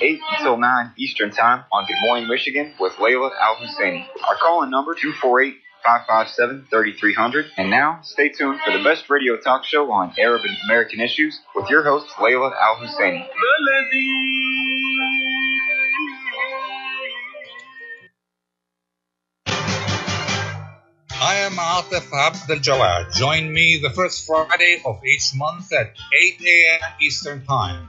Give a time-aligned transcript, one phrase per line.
[0.00, 4.06] 8 until 9 Eastern Time on Good Morning Michigan with Layla Al Husseini.
[4.28, 7.46] Our call in number 248 557 3300.
[7.56, 11.40] And now, stay tuned for the best radio talk show on Arab and American issues
[11.54, 13.26] with your host, Layla Al Husseini.
[21.20, 23.14] I am Atif Abdel Jawad.
[23.14, 26.80] Join me the first Friday of each month at 8 a.m.
[27.00, 27.88] Eastern Time.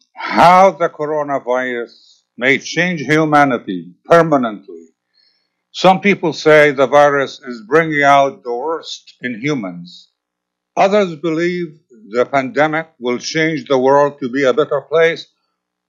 [0.23, 4.89] How the coronavirus may change humanity permanently.
[5.71, 10.11] Some people say the virus is bringing out the worst in humans.
[10.77, 15.25] Others believe the pandemic will change the world to be a better place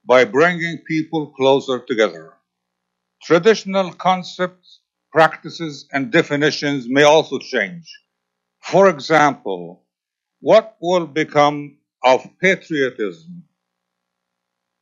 [0.03, 2.33] by bringing people closer together.
[3.21, 4.79] Traditional concepts,
[5.11, 7.85] practices, and definitions may also change.
[8.61, 9.85] For example,
[10.39, 13.43] what will become of patriotism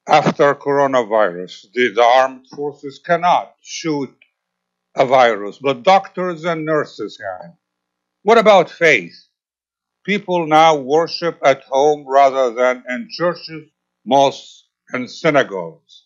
[0.08, 1.68] after coronavirus?
[1.74, 4.16] The, the armed forces cannot shoot
[4.96, 7.54] a virus, but doctors and nurses can.
[8.24, 9.16] What about faith?
[10.04, 13.70] People now worship at home rather than in churches,
[14.06, 16.06] mosques, and synagogues.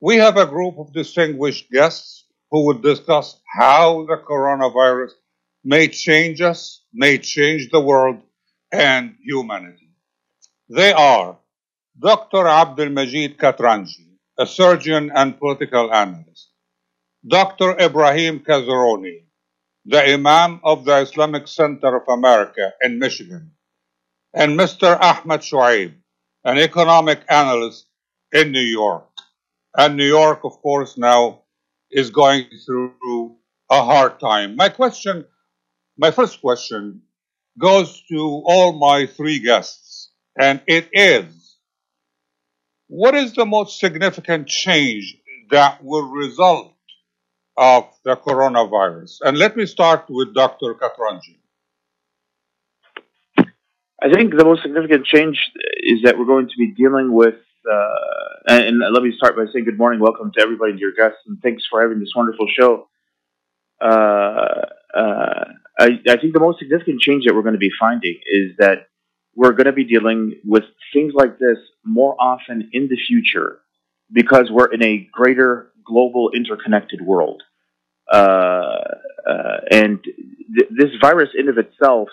[0.00, 5.10] We have a group of distinguished guests who will discuss how the coronavirus
[5.64, 8.20] may change us, may change the world
[8.70, 9.90] and humanity.
[10.68, 11.38] They are
[11.98, 12.48] Dr.
[12.48, 16.50] Abdul Majid Katranji, a surgeon and political analyst,
[17.26, 17.78] Dr.
[17.80, 19.22] Ibrahim Kazerooni,
[19.84, 23.52] the Imam of the Islamic Center of America in Michigan,
[24.34, 24.98] and Mr.
[25.00, 25.94] Ahmed Shuaib,
[26.44, 27.86] an economic analyst
[28.32, 29.06] in New York.
[29.76, 31.42] And New York, of course, now
[31.92, 33.36] is going through
[33.70, 34.56] a hard time.
[34.56, 35.24] My question,
[35.96, 37.02] my first question
[37.56, 40.10] goes to all my three guests,
[40.40, 41.43] and it is
[42.94, 45.16] what is the most significant change
[45.50, 46.72] that will result
[47.56, 49.18] of the coronavirus?
[49.22, 50.74] And let me start with Dr.
[50.74, 51.38] Katranji.
[54.00, 55.36] I think the most significant change
[55.82, 57.34] is that we're going to be dealing with,
[57.68, 61.18] uh, and, and let me start by saying good morning, welcome to everybody your guests,
[61.26, 62.86] and thanks for having this wonderful show.
[63.82, 64.66] Uh,
[64.96, 65.44] uh,
[65.80, 68.86] I, I think the most significant change that we're going to be finding is that
[69.36, 73.60] we're going to be dealing with things like this more often in the future
[74.12, 77.42] because we're in a greater global interconnected world.
[78.12, 82.08] Uh, uh, and th- this virus in of itself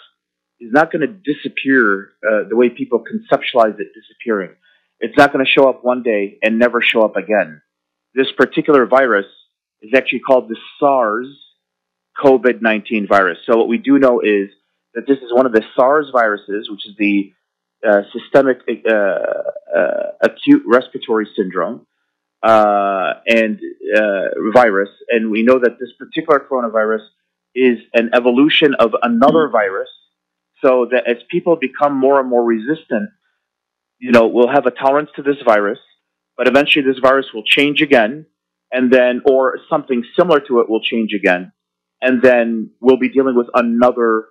[0.59, 4.51] is not going to disappear uh, the way people conceptualize it disappearing.
[4.99, 7.61] It's not going to show up one day and never show up again.
[8.13, 9.25] This particular virus
[9.81, 11.27] is actually called the SARS
[12.23, 13.39] COVID 19 virus.
[13.45, 14.49] So, what we do know is
[14.93, 17.33] that this is one of the SARS viruses, which is the
[17.87, 21.87] uh, systemic uh, uh, acute respiratory syndrome
[22.43, 23.59] uh, and
[23.95, 24.89] uh, virus.
[25.09, 27.05] And we know that this particular coronavirus
[27.55, 29.89] is an evolution of another virus.
[30.63, 33.09] So that as people become more and more resistant,
[33.97, 35.79] you know, we'll have a tolerance to this virus,
[36.37, 38.25] but eventually this virus will change again,
[38.71, 41.51] and then, or something similar to it will change again,
[42.01, 44.25] and then we'll be dealing with another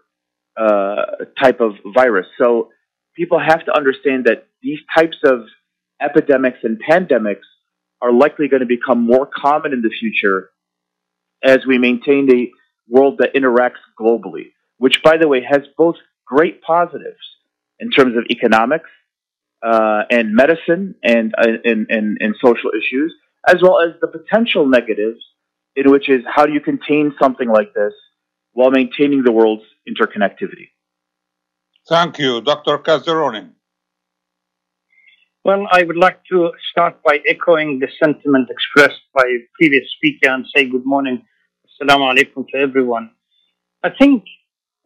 [0.57, 2.27] uh, type of virus.
[2.39, 2.71] So
[3.17, 5.45] people have to understand that these types of
[6.01, 7.47] epidemics and pandemics
[8.03, 10.51] are likely going to become more common in the future
[11.43, 12.51] as we maintain a
[12.89, 17.19] world that interacts globally, which, by the way, has both great positives
[17.79, 18.91] in terms of economics
[19.63, 23.15] uh, and medicine and, uh, and, and, and social issues,
[23.47, 25.21] as well as the potential negatives,
[25.77, 27.93] in which is how do you contain something like this
[28.53, 30.69] while maintaining the world's interconnectivity.
[31.89, 32.41] Thank you.
[32.41, 32.79] Dr.
[32.79, 33.51] Kazerooni.
[35.43, 40.29] Well, I would like to start by echoing the sentiment expressed by a previous speaker
[40.29, 41.25] and say good morning,
[41.67, 43.11] assalamu alaikum to everyone.
[43.83, 44.25] I think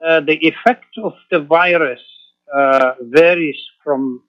[0.06, 2.00] uh, the effect of the virus
[2.54, 4.22] uh, varies from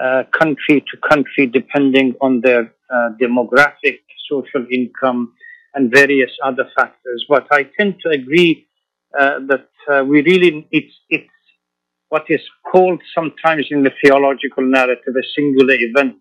[0.00, 4.00] uh, country to country depending on their uh, demographic,
[4.30, 5.32] social income,
[5.74, 7.24] and various other factors.
[7.28, 8.66] But I tend to agree
[9.18, 11.28] that uh, we really it's it's
[12.08, 16.16] what is called sometimes in the theological narrative a singular event.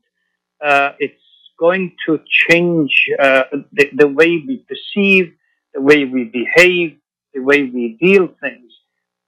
[0.64, 1.22] Uh, it's
[1.60, 3.44] going to change uh,
[3.74, 5.34] the, the way we perceive,
[5.74, 6.98] the way we behave,
[7.34, 8.72] the way we deal things.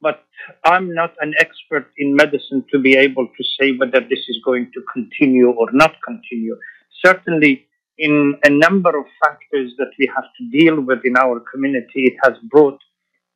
[0.02, 0.24] But
[0.64, 4.72] I'm not an expert in medicine to be able to say whether this is going
[4.74, 6.58] to continue or not continue.
[7.06, 7.66] Certainly,
[7.98, 12.16] in a number of factors that we have to deal with in our community, it
[12.24, 12.80] has brought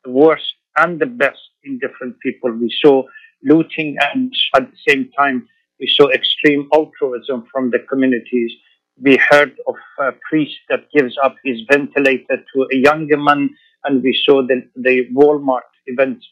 [0.04, 2.52] the worst and the best in different people.
[2.52, 3.02] We saw
[3.42, 5.48] looting and at the same time
[5.80, 8.52] we saw extreme altruism from the communities.
[9.00, 13.50] We heard of a priest that gives up his ventilator to a younger man,
[13.84, 16.26] and we saw the, the Walmart events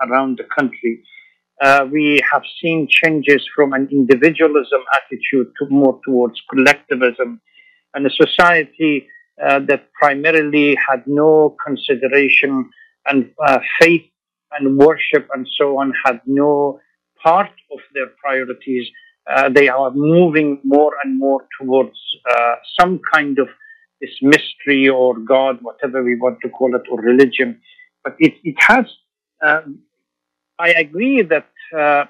[0.00, 1.02] around the country.
[1.60, 7.40] Uh, we have seen changes from an individualism attitude to more towards collectivism,
[7.94, 9.08] and a society
[9.44, 12.70] uh, that primarily had no consideration
[13.06, 14.04] and uh, faith
[14.52, 16.80] and worship and so on had no
[17.22, 18.86] part of their priorities.
[19.28, 21.96] Uh, they are moving more and more towards
[22.30, 23.48] uh, some kind of
[24.00, 27.60] this mystery or God, whatever we want to call it, or religion.
[28.02, 28.84] But it, it has,
[29.42, 29.80] um,
[30.58, 32.04] I agree that uh,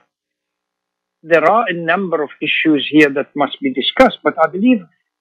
[1.23, 4.81] there are a number of issues here that must be discussed, but I believe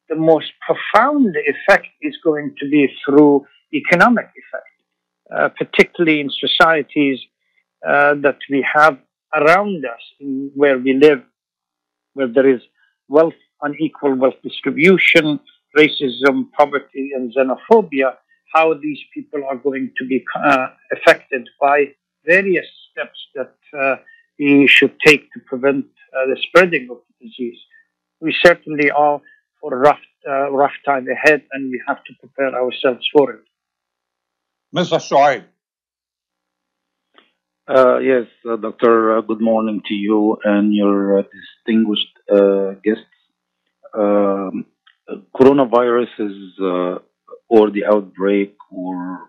[0.09, 4.72] the most profound effect is going to be through economic effect.
[5.31, 7.17] Uh, particularly in societies
[7.87, 8.97] uh, that we have
[9.33, 10.01] around us,
[10.53, 11.23] where we live,
[12.13, 12.61] where there is
[13.07, 15.39] wealth, unequal wealth distribution,
[15.77, 18.15] racism, poverty, and xenophobia,
[18.53, 21.85] how these people are going to be uh, affected by
[22.25, 23.95] various steps that uh,
[24.37, 25.85] we should take to prevent
[26.15, 27.57] uh, the spreading of the disease.
[28.19, 29.21] We certainly are
[29.59, 30.01] for a rough,
[30.51, 33.43] rough time ahead, and we have to prepare ourselves for it.
[34.75, 34.97] Mr.
[34.99, 35.43] Shoaib.
[37.67, 43.05] Uh, yes, uh, Doctor, uh, good morning to you and your uh, distinguished uh, guests.
[43.93, 44.65] Um,
[45.35, 46.97] coronavirus is, uh,
[47.47, 49.19] or the outbreak, or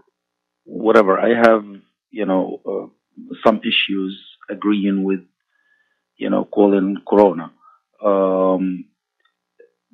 [0.65, 1.21] whatever.
[1.21, 1.65] I have,
[2.11, 2.91] you know,
[3.45, 4.19] some issues
[4.49, 5.21] agreeing with,
[6.17, 7.53] you know, calling corona.
[8.03, 8.87] Um,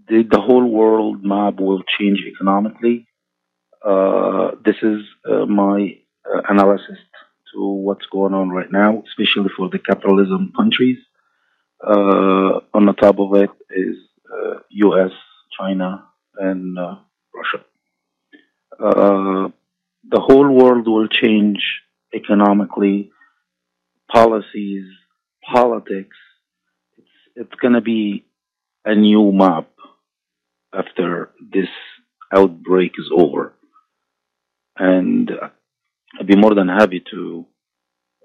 [0.09, 3.10] the, the whole world map will change economically uh,
[4.65, 6.99] this is uh, my uh, analysis
[7.53, 10.99] to what's going on right now, especially for the capitalism countries.
[11.85, 13.97] Uh, on the top of it is
[14.71, 15.11] U.S.,
[15.59, 16.05] China,
[16.37, 16.77] and
[17.35, 17.65] Russia.
[18.79, 21.63] the whole world will change
[22.15, 23.11] economically,
[24.13, 24.85] policies,
[25.43, 26.17] politics.
[26.99, 28.25] It's it's going to be
[28.85, 29.69] a new map
[30.73, 31.69] after this
[32.33, 33.55] outbreak is over
[34.81, 35.31] and
[36.19, 37.47] I'd be more than happy to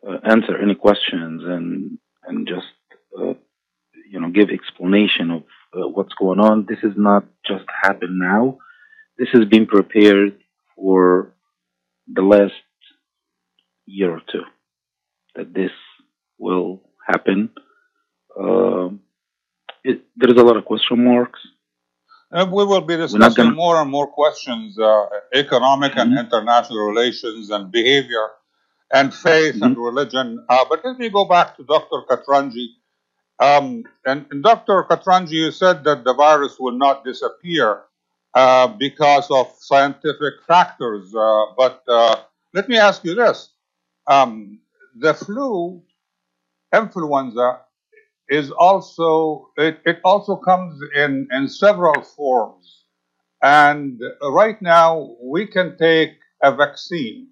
[0.07, 2.73] uh, answer any questions and and just
[3.19, 3.33] uh,
[4.09, 5.43] you know give explanation of
[5.77, 6.65] uh, what's going on.
[6.67, 8.57] This is not just happened now.
[9.17, 10.37] This has been prepared
[10.75, 11.35] for
[12.07, 12.53] the last
[13.85, 14.43] year or two
[15.35, 15.71] that this
[16.39, 17.49] will happen.
[18.39, 19.01] Um,
[19.83, 21.39] it, there's a lot of question marks
[22.31, 23.55] uh, we will be discussing gonna...
[23.55, 26.11] more and more questions, uh, economic mm-hmm.
[26.11, 28.29] and international relations and behavior
[28.91, 29.63] and faith mm-hmm.
[29.63, 30.45] and religion.
[30.49, 32.01] Uh, but let me go back to Dr.
[32.09, 32.67] Katranji.
[33.39, 34.83] Um, and, and, Dr.
[34.89, 37.81] Katranji, you said that the virus will not disappear
[38.33, 41.13] uh, because of scientific factors.
[41.13, 42.15] Uh, but uh,
[42.53, 43.49] let me ask you this.
[44.07, 44.59] Um,
[44.95, 45.81] the flu,
[46.73, 47.59] influenza,
[48.29, 52.85] is also it, it also comes in in several forms.
[53.41, 57.29] And right now we can take a vaccine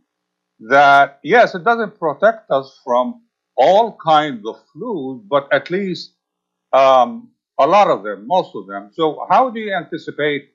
[0.60, 3.22] that yes it doesn't protect us from
[3.58, 6.14] all kinds of flus but at least
[6.72, 8.92] um, a lot of them most of them.
[8.94, 10.52] So how do you anticipate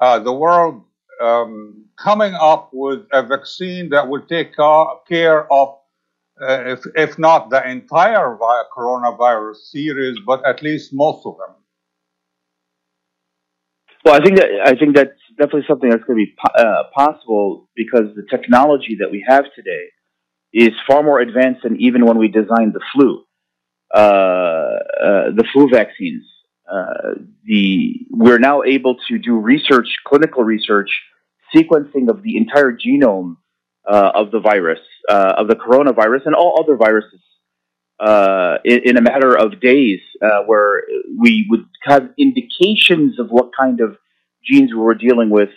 [0.00, 0.84] uh, the world
[1.20, 4.54] um, coming up with a vaccine that will take
[5.08, 5.76] care of
[6.40, 8.36] if, if not the entire
[8.76, 11.56] coronavirus series, but at least most of them?
[14.04, 17.70] Well, I think that I think that's definitely something that's going to be uh, possible
[17.74, 19.86] because the technology that we have today
[20.52, 23.24] is far more advanced than even when we designed the flu,
[23.94, 24.80] uh, uh,
[25.34, 26.22] the flu vaccines.
[26.70, 27.14] Uh,
[27.44, 30.90] the we're now able to do research, clinical research,
[31.54, 33.36] sequencing of the entire genome
[33.90, 37.20] uh, of the virus, uh, of the coronavirus, and all other viruses
[38.00, 40.00] uh, in, in, a matter of days,
[40.46, 40.82] where
[41.18, 43.96] we would have indications of what kind of
[44.42, 45.50] genes we were dealing with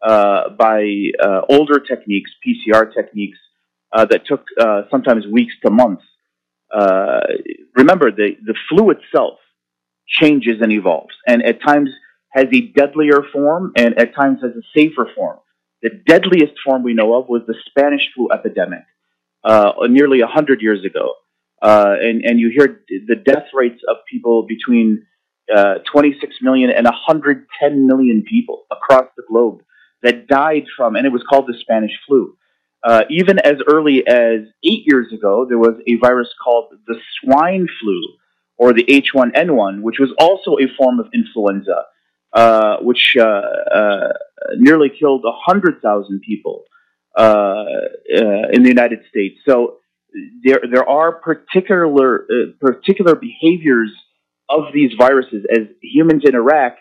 [0.00, 1.10] by
[1.48, 3.38] older techniques, PCR techniques,
[3.92, 4.44] that took
[4.90, 6.04] sometimes weeks to months.
[7.74, 9.38] remember, the, the flu itself
[10.06, 11.90] changes and evolves, and at times
[12.34, 15.38] has a deadlier form and at times has a safer form.
[15.84, 18.84] The deadliest form we know of was the Spanish flu epidemic
[19.44, 21.12] uh, nearly 100 years ago.
[21.60, 25.06] Uh, and, and you hear the death rates of people between
[25.54, 29.62] uh, 26 million and 110 million people across the globe
[30.02, 32.34] that died from, and it was called the Spanish flu.
[32.82, 37.66] Uh, even as early as eight years ago, there was a virus called the swine
[37.82, 38.00] flu,
[38.56, 41.84] or the H1N1, which was also a form of influenza,
[42.34, 44.12] uh, which uh, uh
[44.56, 46.64] nearly killed 100,000 people
[47.16, 47.64] uh, uh,
[48.52, 49.38] in the United States.
[49.48, 49.76] So
[50.44, 52.26] there, there are particular,
[52.60, 53.90] particular behaviors
[54.48, 56.80] of these viruses as humans interact.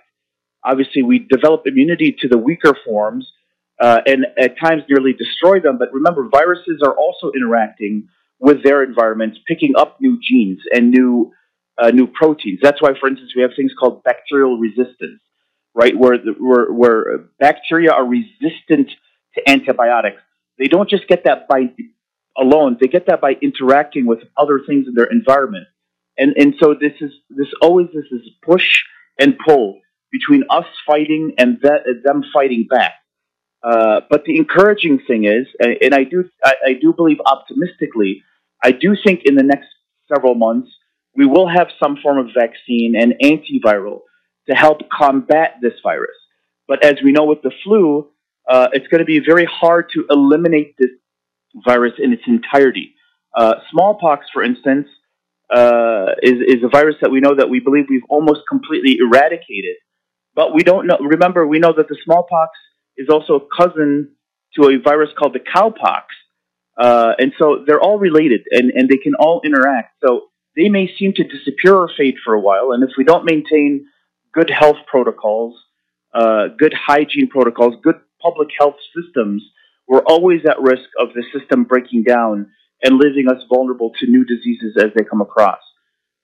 [0.66, 3.32] Obviously, we develop immunity to the weaker forms
[3.80, 5.78] and at times nearly destroy them.
[5.78, 8.08] But remember, viruses are also interacting
[8.40, 11.32] with their environments, picking up new genes and new
[11.78, 12.60] uh, new proteins.
[12.62, 15.22] That's why, for instance, we have things called bacterial resistance,
[15.76, 15.98] right?
[15.98, 18.90] Where, the, where, where bacteria are resistant
[19.36, 20.22] to antibiotics.
[20.60, 21.74] They don't just get that by
[22.38, 25.66] alone; they get that by interacting with other things in their environment.
[26.18, 28.84] And and so this is this always this is push
[29.20, 29.80] and pull
[30.12, 32.94] between us fighting and that, them fighting back.
[33.64, 38.22] Uh, but the encouraging thing is, and I do I, I do believe optimistically,
[38.64, 39.68] I do think in the next
[40.14, 40.70] several months
[41.16, 44.02] we will have some form of vaccine and antiviral
[44.50, 46.16] to help combat this virus.
[46.68, 48.10] But as we know with the flu,
[48.50, 50.90] uh, it's going to be very hard to eliminate this
[51.66, 52.96] virus in its entirety.
[53.36, 54.88] Uh, smallpox, for instance,
[55.54, 59.76] uh, is, is a virus that we know that we believe we've almost completely eradicated.
[60.36, 60.98] But we don't know.
[61.00, 62.52] Remember, we know that the smallpox
[62.98, 64.16] is also a cousin
[64.56, 66.04] to a virus called the cowpox.
[66.78, 69.96] Uh, and so they're all related and, and they can all interact.
[70.04, 72.72] So they may seem to disappear or fade for a while.
[72.72, 73.88] And if we don't maintain
[74.34, 75.56] good health protocols,
[76.14, 79.44] uh, good hygiene protocols, good public health systems,
[79.88, 82.50] we're always at risk of the system breaking down
[82.84, 85.60] and leaving us vulnerable to new diseases as they come across.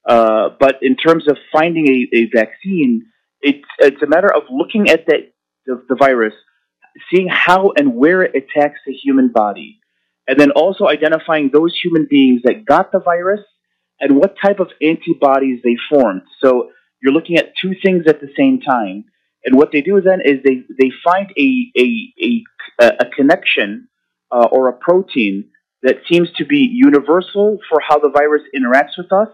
[0.08, 3.06] Uh, but in terms of finding a, a vaccine,
[3.42, 5.30] it's, it's a matter of looking at the,
[5.66, 6.34] the, the virus,
[7.12, 9.80] seeing how and where it attacks the human body,
[10.28, 13.42] and then also identifying those human beings that got the virus
[14.00, 16.22] and what type of antibodies they formed.
[16.42, 19.06] So you're looking at two things at the same time.
[19.46, 22.44] And what they do then is they, they find a, a,
[22.82, 23.88] a, a connection
[24.32, 25.50] uh, or a protein
[25.82, 29.30] that seems to be universal for how the virus interacts with us,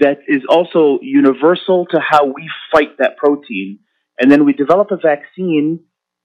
[0.00, 3.78] that is also universal to how we fight that protein.
[4.18, 5.80] And then we develop a vaccine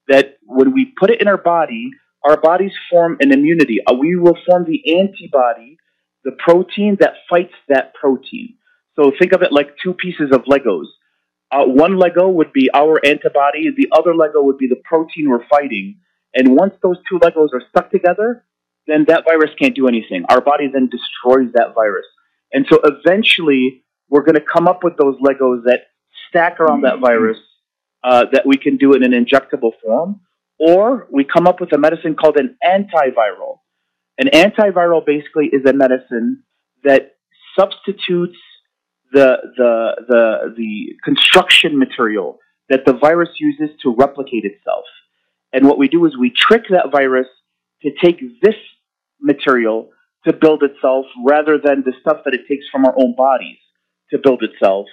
[0.07, 1.91] that when we put it in our body,
[2.25, 3.79] our bodies form an immunity.
[3.85, 5.77] Uh, we will form the antibody
[6.23, 8.55] the protein that fights that protein.
[8.95, 10.85] So think of it like two pieces of Legos.
[11.51, 15.45] Uh, one Lego would be our antibody, the other Lego would be the protein we're
[15.47, 15.99] fighting.
[16.33, 18.43] And once those two Legos are stuck together,
[18.87, 20.25] then that virus can't do anything.
[20.29, 22.05] Our body then destroys that virus.
[22.51, 25.81] And so eventually, we're going to come up with those Legos that
[26.29, 27.37] stack around that virus
[28.03, 30.21] uh, that we can do in an injectable form.
[30.59, 33.57] Or we come up with a medicine called an antiviral
[34.17, 36.43] an antiviral basically is a medicine
[36.83, 37.15] that
[37.57, 38.37] substitutes
[39.13, 42.39] the, the, the, the construction material
[42.69, 44.85] that the virus uses to replicate itself.
[45.53, 47.27] And what we do is we trick that virus
[47.83, 48.55] to take this
[49.21, 49.89] material
[50.25, 53.57] to build itself rather than the stuff that it takes from our own bodies
[54.11, 54.87] to build itself.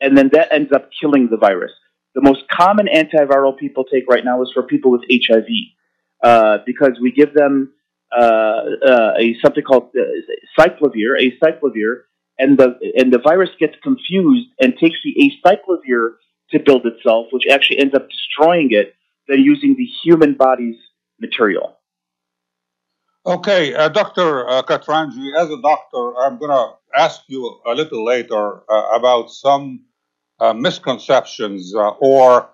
[0.00, 1.72] And then that ends up killing the virus.
[2.14, 5.46] The most common antiviral people take right now is for people with HIV
[6.22, 7.72] uh, because we give them
[8.16, 10.02] uh, uh, a something called uh,
[10.58, 12.02] cyclovir, acyclovir,
[12.38, 16.14] and the and the virus gets confused and takes the acyclovir
[16.50, 18.94] to build itself, which actually ends up destroying it.
[19.28, 20.76] Than using the human body's
[21.20, 21.76] material.
[23.26, 24.48] Okay, uh, Dr.
[24.48, 29.30] Uh, Katranji, as a doctor, I'm going to ask you a little later uh, about
[29.30, 29.84] some
[30.40, 32.48] uh, misconceptions or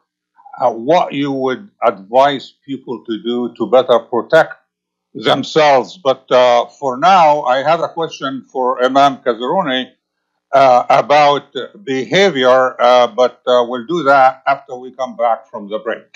[0.61, 4.55] what you would advise people to do to better protect
[5.15, 5.99] themselves.
[5.99, 9.91] But uh, for now, I have a question for Imam Kazerooni
[10.53, 11.55] uh, about
[11.85, 16.07] behavior, uh, but uh, we'll do that after we come back from the break.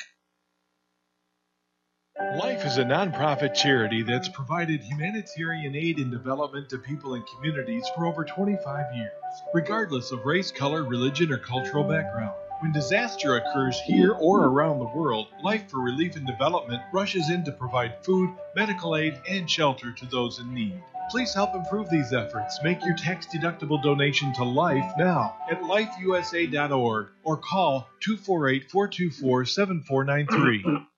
[2.36, 7.88] Life is a nonprofit charity that's provided humanitarian aid and development to people and communities
[7.94, 9.12] for over 25 years,
[9.54, 12.34] regardless of race, color, religion, or cultural background.
[12.60, 17.44] When disaster occurs here or around the world, Life for Relief and Development rushes in
[17.44, 20.82] to provide food, medical aid, and shelter to those in need.
[21.08, 22.60] Please help improve these efforts.
[22.64, 30.97] Make your tax deductible donation to Life now at lifeusa.org or call 248 424 7493.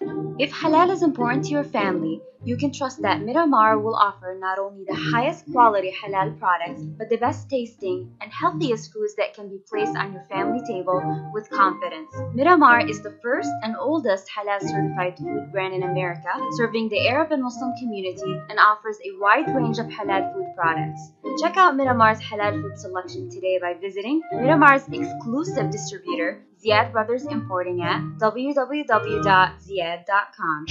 [0.00, 4.58] If halal is important to your family, you can trust that Miramar will offer not
[4.58, 9.48] only the highest quality halal products, but the best tasting and healthiest foods that can
[9.48, 11.00] be placed on your family table
[11.32, 12.12] with confidence.
[12.34, 17.30] Miramar is the first and oldest halal certified food brand in America, serving the Arab
[17.32, 21.12] and Muslim community and offers a wide range of halal food products.
[21.40, 27.82] Check out Miramar's halal food selection today by visiting Miramar's exclusive distributor, Ziyad Brothers Importing
[27.82, 30.66] at www.ziyad.com.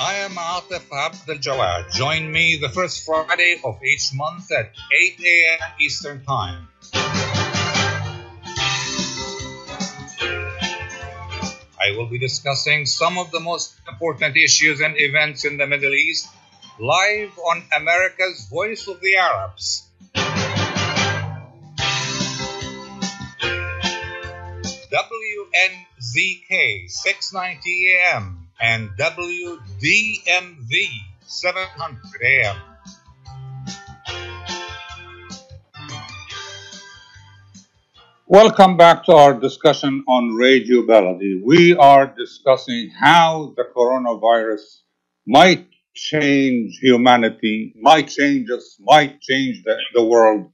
[0.00, 1.92] I am Atif Abdel Jawad.
[1.92, 5.58] Join me the first Friday of each month at 8 a.m.
[5.80, 6.68] Eastern Time.
[11.82, 15.94] I will be discussing some of the most important issues and events in the Middle
[15.94, 16.28] East
[16.78, 19.88] live on America's Voice of the Arabs.
[25.52, 30.88] WNZK 690 AM and WDMV
[31.26, 32.56] 700 AM.
[38.26, 41.42] Welcome back to our discussion on Radio Baladi.
[41.44, 44.80] We are discussing how the coronavirus
[45.26, 50.50] might change humanity, might change us, might change the, the world,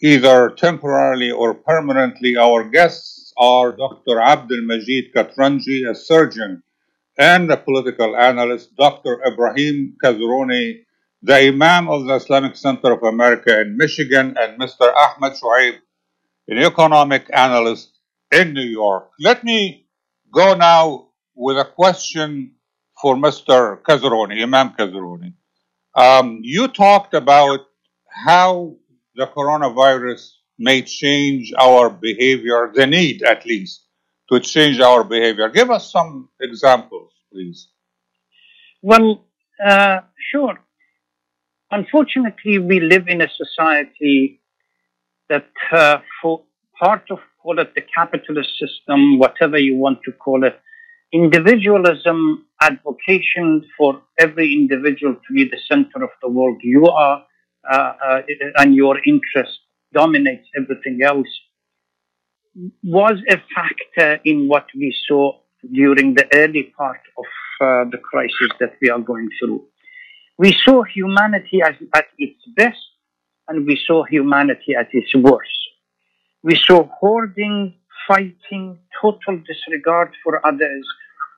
[0.00, 2.38] either temporarily or permanently.
[2.38, 4.20] Our guests are Dr.
[4.20, 6.62] Abdul Majid Katranji, a surgeon
[7.18, 9.20] and a political analyst, Dr.
[9.26, 10.84] Ibrahim Kazerooni,
[11.22, 14.92] the Imam of the Islamic Center of America in Michigan, and Mr.
[14.94, 15.76] Ahmed Shuaib,
[16.48, 17.98] an economic analyst
[18.30, 19.10] in New York.
[19.20, 19.86] Let me
[20.32, 22.52] go now with a question
[23.00, 23.80] for Mr.
[23.82, 25.34] Kazerooni, Imam Kazerooni.
[25.94, 27.60] Um, you talked about
[28.08, 28.76] how
[29.14, 33.84] the coronavirus may change our behavior, the need at least
[34.30, 35.48] to change our behavior.
[35.48, 37.68] Give us some examples, please.
[38.82, 39.24] Well,
[39.64, 40.58] uh, sure.
[41.70, 44.40] Unfortunately, we live in a society
[45.28, 46.42] that, uh, for
[46.78, 50.58] part of call it the capitalist system, whatever you want to call it,
[51.12, 57.22] individualism, advocation for every individual to be the center of the world you are,
[57.70, 58.22] uh, uh,
[58.56, 59.58] and your interest
[59.94, 61.28] dominates everything else
[62.82, 65.32] was a factor in what we saw
[65.72, 67.24] during the early part of
[67.60, 69.64] uh, the crisis that we are going through.
[70.38, 72.78] We saw humanity as, at its best
[73.48, 75.50] and we saw humanity at its worst.
[76.42, 77.74] We saw hoarding,
[78.06, 80.86] fighting, total disregard for others,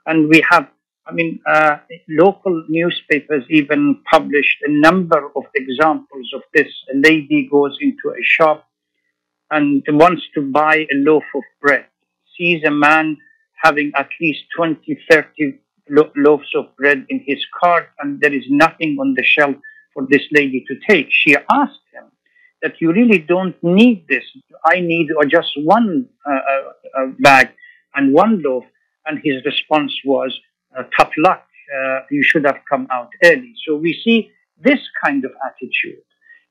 [0.07, 0.69] and we have,
[1.09, 1.77] I mean, uh,
[2.09, 6.69] local newspapers even published a number of examples of this.
[6.93, 8.69] A lady goes into a shop
[9.51, 11.87] and wants to buy a loaf of bread,
[12.37, 13.17] sees a man
[13.63, 15.59] having at least 20, 30
[15.91, 19.55] lo- loaves of bread in his cart, and there is nothing on the shelf
[19.95, 21.07] for this lady to take.
[21.11, 22.11] She asked him
[22.63, 24.25] that you really don't need this.
[24.65, 27.51] I need uh, just one uh, uh, uh, bag
[27.95, 28.65] and one loaf.
[29.07, 30.37] And his response was,
[30.99, 31.47] tough luck.
[31.75, 33.53] uh, you should have come out early.
[33.67, 36.03] So we see this kind of attitude.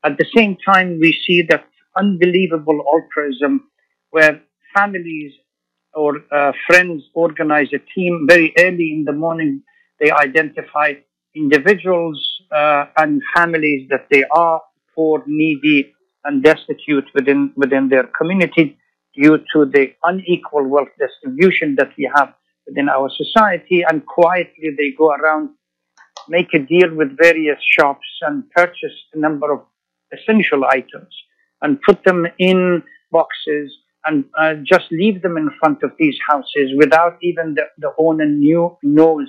[0.03, 1.65] At the same time, we see that
[1.97, 3.69] unbelievable altruism
[4.11, 4.41] where
[4.75, 5.33] families
[5.93, 9.63] or uh, friends organize a team very early in the morning.
[9.99, 10.93] They identify
[11.35, 12.19] individuals
[12.51, 14.61] uh, and families that they are
[14.93, 15.93] poor, needy,
[16.25, 18.77] and destitute within within their community
[19.15, 22.33] due to the unequal wealth distribution that we have
[22.67, 23.83] within our society.
[23.87, 25.49] And quietly, they go around,
[26.27, 29.61] make a deal with various shops, and purchase a number of
[30.13, 31.13] essential items
[31.61, 33.75] and put them in boxes
[34.05, 38.27] and uh, just leave them in front of these houses without even the, the owner
[38.27, 39.27] knew knows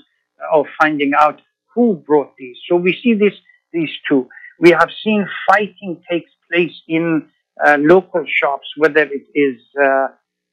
[0.52, 1.40] of finding out
[1.74, 2.56] who brought these.
[2.68, 3.34] So we see this
[3.72, 4.28] these two.
[4.60, 7.28] We have seen fighting takes place in
[7.64, 10.08] uh, local shops, whether it is uh,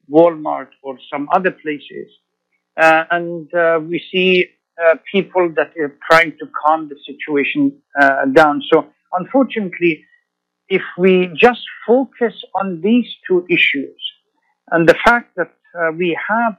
[0.09, 2.09] Walmart or some other places,
[2.77, 4.45] and uh, we see
[4.83, 8.61] uh, people that are trying to calm the situation uh, down.
[8.71, 10.05] So unfortunately,
[10.67, 14.01] if we just focus on these two issues
[14.71, 16.57] and the fact that uh, we have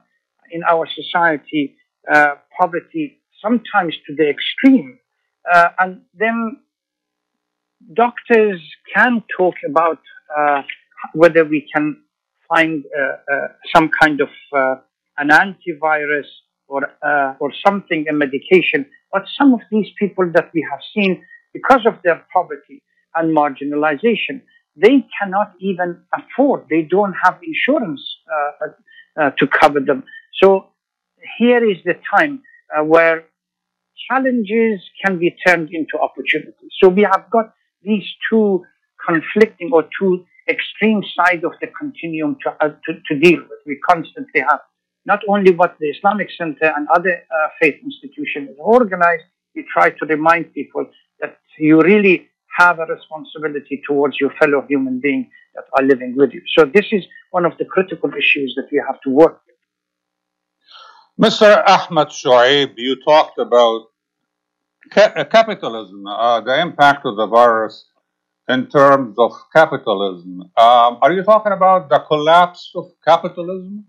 [0.51, 1.75] in our society
[2.11, 4.97] uh, poverty sometimes to the extreme,
[5.51, 6.57] uh, and then
[7.93, 8.61] doctors
[8.93, 9.99] can talk about
[10.35, 10.61] uh,
[11.13, 11.97] whether we can
[12.47, 14.29] find uh, uh, some kind of
[15.17, 16.27] an antivirus
[16.67, 16.81] or
[17.39, 18.85] or something, a medication.
[19.11, 21.23] But some of these people that we have seen,
[21.53, 24.41] because of their poverty and marginalization,
[24.75, 26.65] they cannot even afford.
[26.69, 28.67] They don't have insurance uh,
[29.21, 30.03] uh, to cover them.
[30.41, 30.67] So
[31.37, 32.41] here is the time
[32.77, 33.25] uh, where
[34.09, 36.71] challenges can be turned into opportunities.
[36.81, 38.63] So we have got these two
[39.07, 43.59] conflicting or two extreme sides of the continuum to, uh, to, to, deal with.
[43.65, 44.59] We constantly have
[45.05, 49.19] not only what the Islamic Center and other uh, faith institutions organize,
[49.55, 50.85] we try to remind people
[51.19, 56.33] that you really have a responsibility towards your fellow human being that are living with
[56.33, 56.41] you.
[56.57, 59.55] So this is one of the critical issues that we have to work with.
[61.31, 61.63] Mr.
[61.65, 63.87] Ahmed Shoaib, you talked about
[64.91, 67.85] ca- capitalism, uh, the impact of the virus
[68.47, 70.41] in terms of capitalism.
[70.57, 73.85] Um, are you talking about the collapse of capitalism?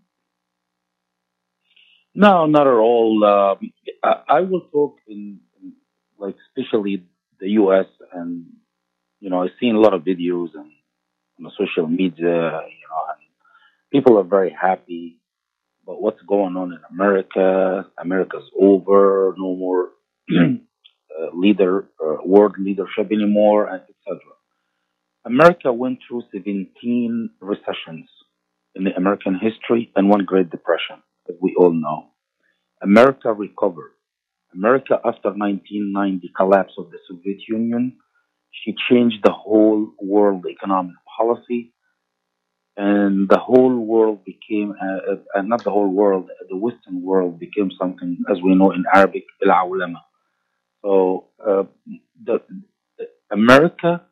[2.18, 3.24] No, not at all.
[3.24, 3.70] Um,
[4.02, 5.72] I, I, will talk in, in,
[6.18, 7.04] like, especially
[7.38, 7.84] the U.S.
[8.12, 8.46] and
[9.20, 10.70] you know I've seen a lot of videos and
[11.44, 13.22] on social media, you know, and
[13.92, 15.18] people are very happy
[15.82, 17.86] about what's going on in America.
[17.98, 19.90] America's over, no more
[20.30, 24.20] uh, leader, uh, world leadership anymore, and etc.
[25.26, 28.08] America went through 17 recessions
[28.74, 32.10] in the American history and one Great Depression, as we all know.
[32.82, 33.92] America recovered.
[34.54, 37.96] America, after 1990 collapse of the Soviet Union,
[38.50, 41.72] she changed the whole world economic policy,
[42.76, 47.70] and the whole world became, uh, uh, not the whole world, the Western world became
[47.78, 49.70] something, as we know in Arabic, al
[50.82, 51.64] So uh,
[52.22, 52.40] the,
[53.30, 54.02] America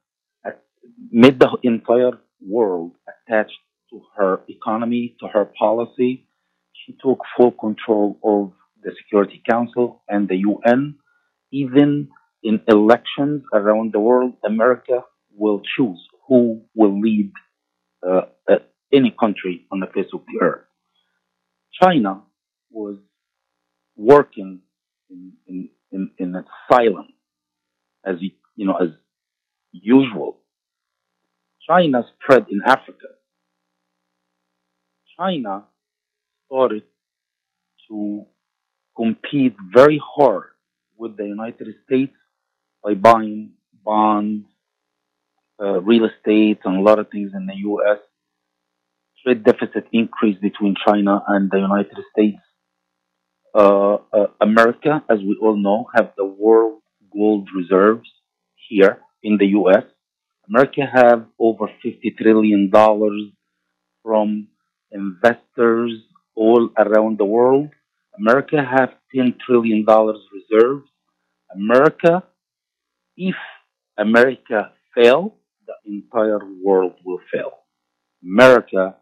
[1.10, 3.58] made the entire world attached
[3.90, 6.26] to her economy, to her policy.
[6.74, 10.96] She took full control of the Security Council and the UN.
[11.52, 12.08] Even
[12.42, 15.02] in elections around the world, America
[15.34, 17.32] will choose who will lead
[18.06, 18.56] uh, uh,
[18.92, 20.64] any country on the face of the earth.
[21.80, 22.22] China
[22.70, 22.96] was
[23.96, 24.60] working
[25.10, 27.12] in, in, in, in silence,
[28.04, 28.16] as
[28.56, 28.88] you know, as
[29.72, 30.38] usual.
[31.68, 33.06] China spread in Africa.
[35.18, 35.64] China
[36.46, 36.82] started
[37.88, 38.24] to
[38.96, 40.50] compete very hard
[40.96, 42.14] with the United States
[42.82, 43.52] by buying
[43.84, 44.46] bonds,
[45.60, 47.98] uh, real estate, and a lot of things in the U.S.
[49.22, 52.42] Trade deficit increased between China and the United States.
[53.54, 58.08] Uh, uh, America, as we all know, have the world gold reserves
[58.68, 59.84] here in the U.S.
[60.48, 63.22] America have over 50 trillion dollars
[64.02, 64.48] from
[64.90, 65.92] investors
[66.36, 67.70] all around the world.
[68.18, 70.88] America have 10 trillion dollars reserves.
[71.54, 72.22] America
[73.16, 73.34] if
[73.98, 77.52] America fail, the entire world will fail.
[78.22, 78.96] America,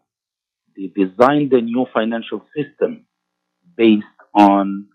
[0.77, 3.05] they designed the new financial system
[3.77, 4.87] based on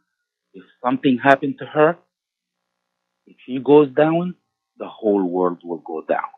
[0.55, 1.99] if something happened to her,
[3.27, 4.35] if she goes down,
[4.79, 6.31] the whole world will go down.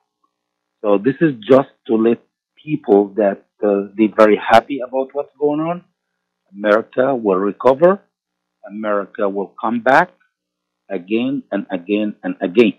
[0.82, 2.20] So this is just to let
[2.62, 5.84] people that uh, they're very happy about what's going on.
[6.52, 8.00] America will recover.
[8.68, 10.10] America will come back
[10.90, 12.74] again and again and again.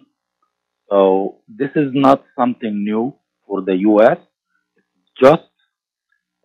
[0.89, 3.15] So this is not something new
[3.47, 4.17] for the U.S.
[5.21, 5.43] Just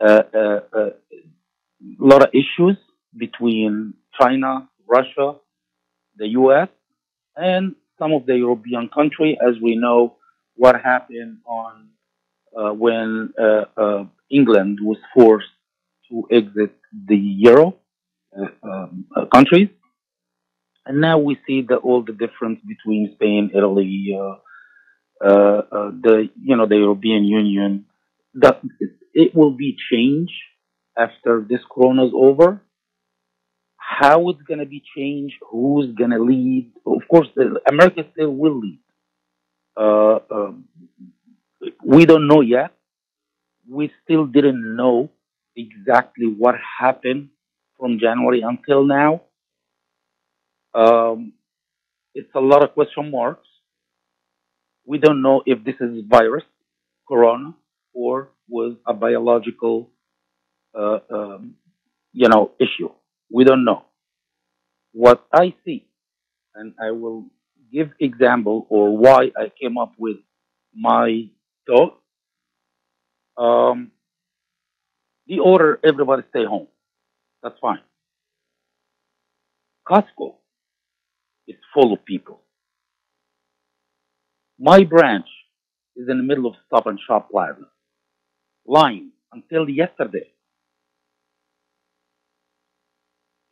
[0.01, 2.77] uh, uh, uh, a lot of issues
[3.17, 5.35] between China, Russia,
[6.17, 6.69] the U.S.,
[7.37, 10.17] and some of the European countries, as we know
[10.55, 11.89] what happened on
[12.57, 15.47] uh, when uh, uh, England was forced
[16.11, 17.77] to exit the euro
[18.37, 19.69] uh, um, uh, countries,
[20.85, 24.37] and now we see the, all the difference between Spain, Italy, uh,
[25.21, 27.87] the you know the European Union.
[28.35, 28.61] That
[29.15, 30.35] it, will be changed
[30.99, 32.61] after this Corona is over.
[33.79, 35.37] How it's going to be changed?
[35.51, 36.73] Who's going to lead?
[36.85, 37.29] Of course,
[37.67, 38.81] America still will lead.
[39.75, 40.65] Uh, um,
[41.85, 42.73] we don't know yet.
[43.69, 45.11] We still didn't know
[45.57, 47.31] exactly what happened
[47.79, 49.23] from January until now.
[50.75, 51.33] Um,
[52.15, 53.47] it's a lot of question marks.
[54.85, 56.45] We don't know if this is virus,
[57.09, 57.55] corona,
[57.93, 59.91] or was a biological,
[60.75, 61.57] uh, um,
[62.13, 62.91] you know, issue.
[63.31, 63.85] We don't know.
[64.93, 65.87] What I see,
[66.55, 67.27] and I will
[67.73, 70.17] give example or why I came up with
[70.75, 71.29] my
[71.67, 71.99] thought.
[73.37, 73.93] Um,
[75.29, 76.69] the order everybody stay home.
[77.43, 77.81] That's fine.
[79.89, 80.35] Costco
[81.49, 82.41] is full of people.
[84.59, 85.27] My branch
[85.97, 87.69] is in the middle of Stop and Shop Plaza.
[88.67, 90.31] Line until yesterday.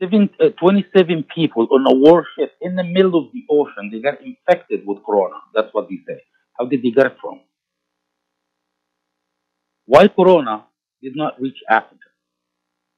[0.03, 3.91] Seven, uh, 27 people on a warship in the middle of the ocean.
[3.93, 5.37] They got infected with corona.
[5.55, 6.23] That's what they say.
[6.59, 7.41] How did they get it from?
[9.87, 10.67] Why corona
[11.05, 12.11] did not reach Africa,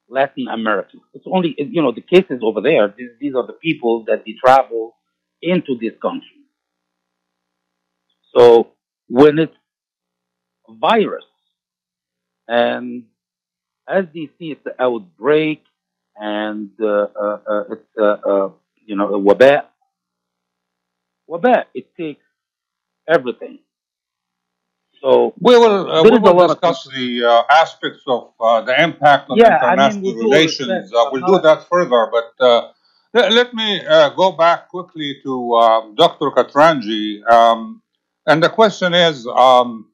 [0.08, 0.98] Latin America?
[1.14, 2.94] It's only, you know, the cases over there.
[2.96, 4.96] These, these are the people that they travel
[5.42, 6.28] into this country.
[8.36, 8.68] So
[9.08, 9.54] when it's
[10.68, 11.24] a virus,
[12.48, 13.04] and
[13.88, 15.64] as they see it's an outbreak,
[16.16, 16.86] and uh,
[17.20, 18.50] uh, uh, it's uh, uh,
[18.86, 19.64] you know a wabah.
[21.30, 22.24] Wabah it takes
[23.08, 23.60] everything.
[25.00, 28.02] So We will uh, there we is a will lot of discuss the uh, aspects
[28.06, 29.58] of uh, the impact on yeah.
[29.62, 30.68] I mean, international relations.
[30.68, 32.72] respect Uh, we'll do that further, but uh,
[33.14, 36.30] let, let me uh, go back quickly to um, Dr.
[36.30, 37.24] Katranji.
[37.30, 37.82] Um,
[38.26, 39.90] and the question is um,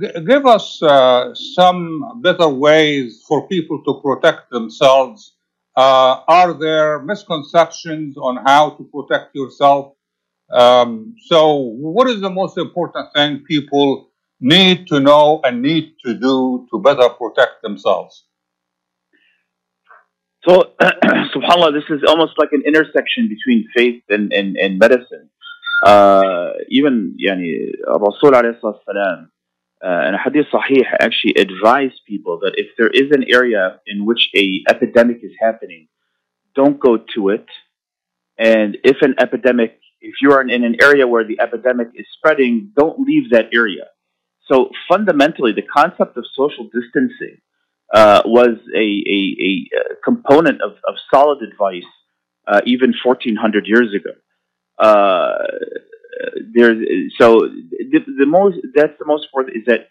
[0.00, 5.34] g- give us uh, some better ways for people to protect themselves.
[5.76, 9.94] Uh, are there misconceptions on how to protect yourself?
[10.50, 14.09] Um, so, what is the most important thing people
[14.40, 18.24] need to know and need to do to better protect themselves.
[20.48, 25.28] So, subhanAllah, this is almost like an intersection between faith and, and, and medicine.
[25.84, 29.28] Uh, even yani, Rasul alayhi uh,
[29.82, 34.62] and hadith sahih actually advise people that if there is an area in which a
[34.68, 35.88] epidemic is happening,
[36.54, 37.46] don't go to it.
[38.38, 42.72] And if an epidemic, if you are in an area where the epidemic is spreading,
[42.76, 43.84] don't leave that area.
[44.50, 47.38] So fundamentally, the concept of social distancing
[47.94, 51.84] uh, was a, a, a component of, of solid advice
[52.46, 54.10] uh, even 1400 years ago.
[54.78, 55.46] Uh,
[56.52, 56.78] there's
[57.18, 59.88] so the, the most that's the most important is that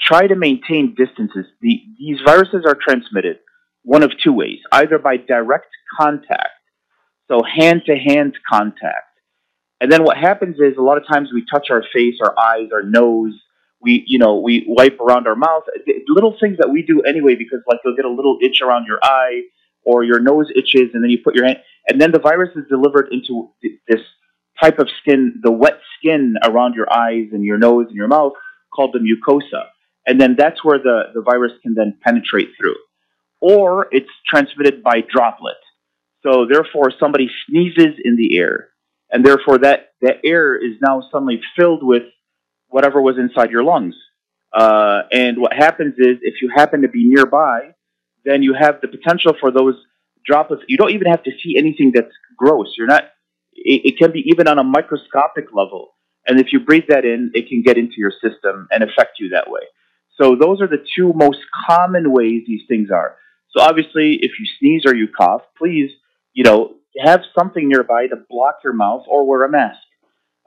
[0.00, 1.46] try to maintain distances.
[1.60, 3.38] The, these viruses are transmitted
[3.82, 6.60] one of two ways: either by direct contact,
[7.28, 9.18] so hand to hand contact,
[9.80, 12.68] and then what happens is a lot of times we touch our face, our eyes,
[12.72, 13.34] our nose.
[13.80, 15.64] We, you know, we wipe around our mouth.
[16.08, 18.98] Little things that we do anyway, because like you'll get a little itch around your
[19.02, 19.42] eye,
[19.84, 22.64] or your nose itches, and then you put your hand, and then the virus is
[22.68, 23.50] delivered into
[23.88, 24.00] this
[24.60, 28.32] type of skin, the wet skin around your eyes and your nose and your mouth,
[28.74, 29.66] called the mucosa,
[30.06, 32.76] and then that's where the the virus can then penetrate through,
[33.40, 35.56] or it's transmitted by droplet.
[36.26, 38.70] So therefore, somebody sneezes in the air,
[39.10, 42.02] and therefore that that air is now suddenly filled with
[42.68, 43.94] whatever was inside your lungs.
[44.52, 47.74] Uh, and what happens is, if you happen to be nearby,
[48.24, 49.74] then you have the potential for those
[50.24, 50.62] droplets.
[50.68, 52.74] You don't even have to see anything that's gross.
[52.76, 53.04] You're not.
[53.54, 55.90] It, it can be even on a microscopic level.
[56.26, 59.30] And if you breathe that in, it can get into your system and affect you
[59.30, 59.62] that way.
[60.20, 63.16] So those are the two most common ways these things are.
[63.50, 65.90] So obviously, if you sneeze or you cough, please,
[66.32, 69.78] you know, have something nearby to block your mouth or wear a mask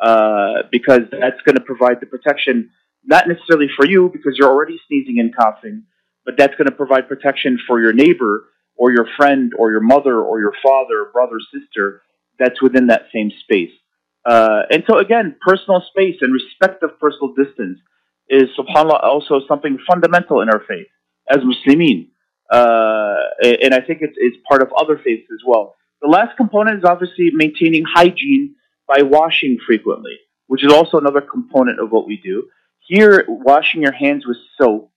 [0.02, 2.72] uh, because that's going to provide the protection,
[3.06, 5.84] not necessarily for you because you're already sneezing and coughing,
[6.26, 10.20] but that's going to provide protection for your neighbor or your friend or your mother
[10.20, 12.02] or your father, brother, sister
[12.40, 13.72] that's within that same space.
[14.26, 17.80] Uh, and so again, personal space and respect of personal distance
[18.30, 20.88] is subhanAllah also something fundamental in our faith
[21.30, 22.10] as Muslimin.
[22.52, 25.76] Uh, and I think it's, it's part of other faiths as well.
[26.02, 28.56] The last component is obviously maintaining hygiene
[28.92, 32.48] by washing frequently, which is also another component of what we do.
[32.80, 34.92] Here, washing your hands with soap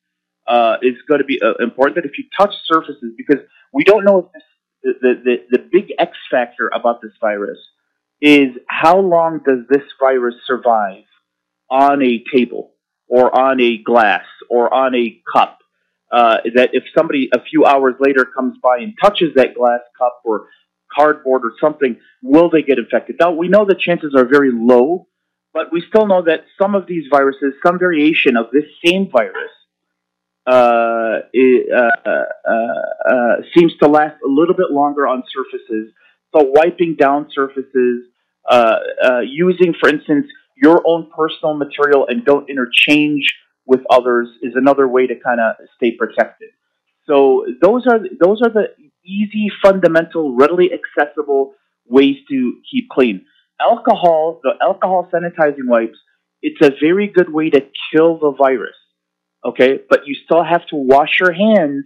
[0.48, 1.96] uh, is going to be uh, important.
[1.96, 3.38] That if you touch surfaces, because
[3.72, 4.42] we don't know if
[4.82, 7.58] this, the, the, the big X factor about this virus
[8.20, 11.04] is how long does this virus survive
[11.70, 12.72] on a table
[13.06, 15.58] or on a glass or on a cup?
[16.10, 20.20] Uh, that if somebody a few hours later comes by and touches that glass cup
[20.24, 20.48] or
[20.94, 23.16] cardboard or something, will they get infected?
[23.20, 25.06] Now, we know the chances are very low,
[25.52, 29.50] but we still know that some of these viruses, some variation of this same virus,
[30.46, 32.24] uh, uh, uh,
[33.08, 35.92] uh, seems to last a little bit longer on surfaces.
[36.36, 38.06] So, wiping down surfaces,
[38.50, 38.78] uh,
[39.24, 40.26] using, for instance,
[40.56, 43.34] your own personal material and don't interchange
[43.66, 46.50] with others is another way to kind of stay protected.
[47.06, 48.68] So those are those are the
[49.04, 51.54] easy, fundamental, readily accessible
[51.86, 53.24] ways to keep clean.
[53.60, 55.98] Alcohol, the alcohol sanitizing wipes,
[56.42, 57.60] it's a very good way to
[57.92, 58.76] kill the virus.
[59.44, 61.84] Okay, but you still have to wash your hands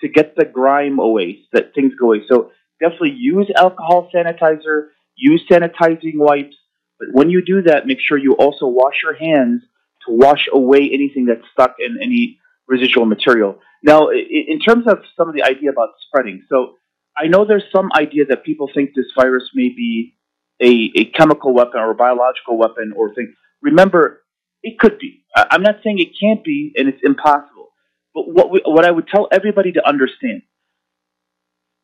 [0.00, 2.22] to get the grime away, that things go away.
[2.28, 2.50] So
[2.80, 6.56] definitely use alcohol sanitizer, use sanitizing wipes,
[6.98, 9.62] but when you do that, make sure you also wash your hands
[10.06, 13.60] to wash away anything that's stuck in any residual material.
[13.82, 16.74] Now, in terms of some of the idea about spreading, so
[17.16, 20.14] I know there's some idea that people think this virus may be
[20.60, 23.34] a, a chemical weapon or a biological weapon or thing.
[23.62, 24.22] Remember,
[24.62, 25.24] it could be.
[25.34, 27.68] I'm not saying it can't be and it's impossible.
[28.14, 30.42] But what, we, what I would tell everybody to understand,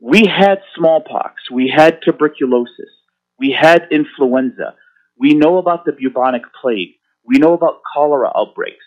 [0.01, 2.91] we had smallpox, we had tuberculosis,
[3.39, 4.75] we had influenza,
[5.19, 8.85] we know about the bubonic plague, we know about cholera outbreaks.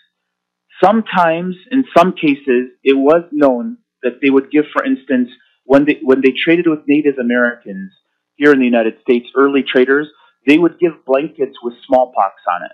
[0.82, 5.30] Sometimes, in some cases, it was known that they would give, for instance,
[5.64, 7.92] when they when they traded with Native Americans
[8.36, 10.08] here in the United States, early traders,
[10.46, 12.72] they would give blankets with smallpox on it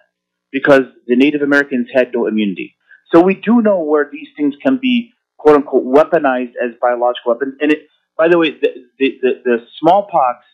[0.51, 2.77] because the Native Americans had no immunity.
[3.15, 7.55] So we do know where these things can be quote unquote weaponized as biological weapons.
[7.61, 10.45] And it, by the way, the the, the, the smallpox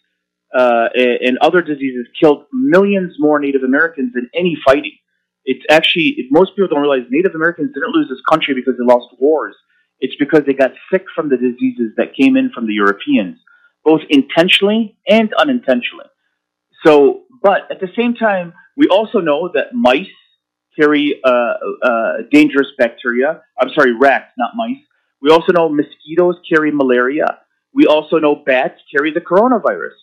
[0.57, 4.97] uh, and other diseases killed millions more Native Americans than any fighting.
[5.51, 9.09] It's actually, most people don't realize Native Americans didn't lose this country because they lost
[9.19, 9.57] wars.
[9.99, 13.39] It's because they got sick from the diseases that came in from the Europeans,
[13.83, 16.05] both intentionally and unintentionally.
[16.85, 20.07] So, but at the same time, we also know that mice
[20.79, 23.41] carry uh, uh, dangerous bacteria.
[23.59, 24.85] I'm sorry, rats, not mice.
[25.23, 27.39] We also know mosquitoes carry malaria.
[27.73, 29.97] We also know bats carry the coronavirus.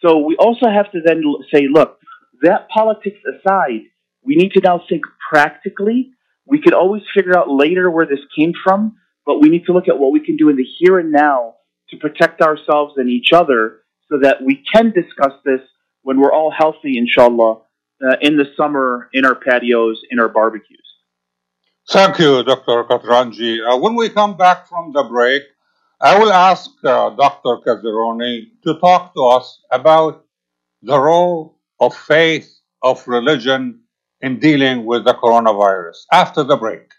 [0.00, 1.98] So we also have to then say, look,
[2.42, 3.82] that politics aside,
[4.24, 6.12] we need to now think practically.
[6.46, 9.88] We could always figure out later where this came from, but we need to look
[9.88, 11.54] at what we can do in the here and now
[11.90, 13.80] to protect ourselves and each other
[14.10, 15.60] so that we can discuss this
[16.02, 17.60] when we're all healthy, inshallah,
[18.04, 20.78] uh, in the summer, in our patios, in our barbecues.
[21.88, 22.84] Thank you, Dr.
[22.84, 23.58] Katranji.
[23.60, 25.42] Uh, when we come back from the break,
[26.00, 27.58] I will ask uh, Dr.
[27.64, 30.24] Kazerooni to talk to us about
[30.82, 33.80] the role of faith, of religion
[34.22, 36.92] in dealing with the coronavirus after the break.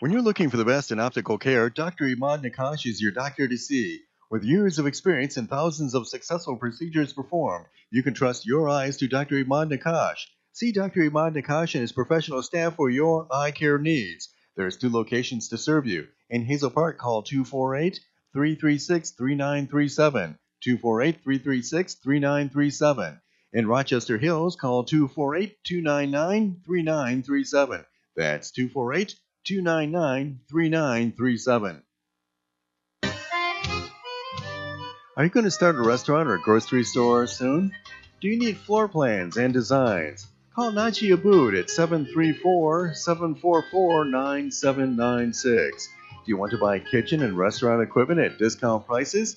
[0.00, 2.04] When you're looking for the best in optical care, Dr.
[2.04, 4.00] Imad Nakash is your doctor to see.
[4.30, 8.98] With years of experience and thousands of successful procedures performed, you can trust your eyes
[8.98, 9.42] to Dr.
[9.42, 10.26] Imad Nakash.
[10.52, 11.08] See Dr.
[11.08, 14.28] Imad Nakash and his professional staff for your eye care needs.
[14.56, 16.06] There's two locations to serve you.
[16.28, 17.98] In Hazel Park, call 248
[18.34, 20.38] 336 3937.
[20.62, 23.20] 248 336 3937.
[23.54, 27.84] In Rochester Hills, call 248 299 3937.
[28.16, 31.82] That's 248 299 3937.
[35.14, 37.72] Are you going to start a restaurant or a grocery store soon?
[38.22, 40.26] Do you need floor plans and designs?
[40.54, 45.88] Call Naji Abood at 734 744 9796.
[45.88, 49.36] Do you want to buy kitchen and restaurant equipment at discount prices?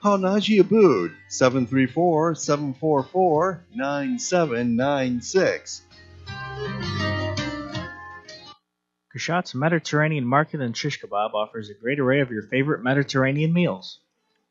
[0.00, 5.82] Call Najee Abood 734 744 9796.
[9.12, 13.98] Kashat's Mediterranean Market and Shish Kebab offers a great array of your favorite Mediterranean meals.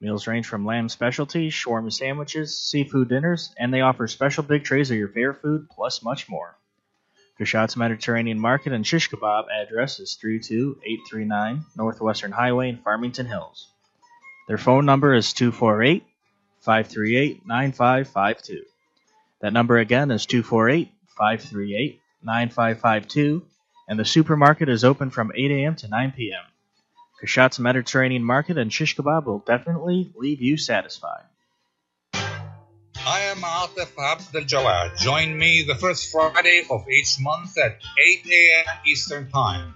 [0.01, 4.91] Meals range from lamb specialties, shawarma sandwiches, seafood dinners, and they offer special big trays
[4.91, 6.57] of your favorite food, plus much more.
[7.39, 13.69] Kashat's Mediterranean Market and Shish Kebab address is 32839 Northwestern Highway in Farmington Hills.
[14.47, 16.05] Their phone number is 248
[16.61, 18.63] 538 9552.
[19.41, 23.45] That number again is 248 538 9552,
[23.87, 25.75] and the supermarket is open from 8 a.m.
[25.75, 26.43] to 9 p.m.
[27.21, 31.23] Kashat's Mediterranean Market and Shish Kebab will definitely leave you satisfied.
[32.13, 34.97] I am Atif Abdel.
[34.97, 38.65] Join me the first Friday of each month at 8 a.m.
[38.85, 39.75] Eastern Time.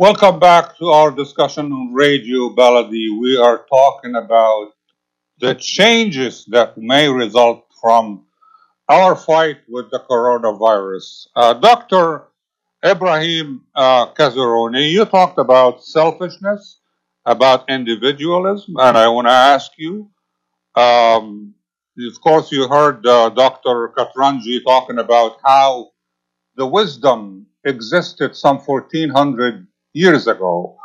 [0.00, 3.18] Welcome back to our discussion on Radio Baladi.
[3.18, 4.70] We are talking about
[5.40, 8.24] the changes that may result from
[8.88, 11.26] our fight with the coronavirus.
[11.34, 12.28] Uh, Dr.
[12.86, 16.78] Ibrahim uh, Kazerooni, you talked about selfishness,
[17.26, 20.12] about individualism, and I want to ask you.
[20.76, 21.56] Um,
[21.98, 23.92] of course, you heard uh, Dr.
[23.98, 25.90] Katranji talking about how
[26.54, 29.66] the wisdom existed some 1400
[30.02, 30.76] years ago.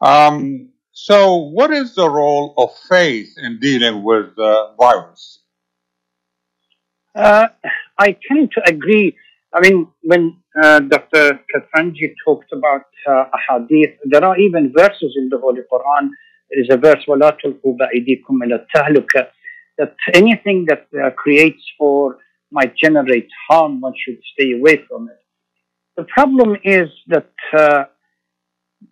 [0.00, 5.40] Um, so, what is the role of faith in dealing with the virus?
[7.14, 7.48] Uh,
[7.98, 9.16] I tend to agree.
[9.54, 10.22] I mean, when
[10.62, 11.40] uh, Dr.
[11.50, 16.08] Katranji talked about uh, hadith, there are even verses in the Holy Quran.
[16.50, 17.04] There is a verse,
[19.78, 22.18] that anything that uh, creates or
[22.50, 25.20] might generate harm, one should stay away from it.
[25.96, 27.84] The problem is that uh,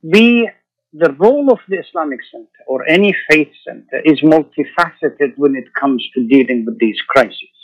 [0.02, 0.50] we,
[0.92, 6.06] the role of the Islamic Center or any faith center is multifaceted when it comes
[6.14, 7.54] to dealing with these crises.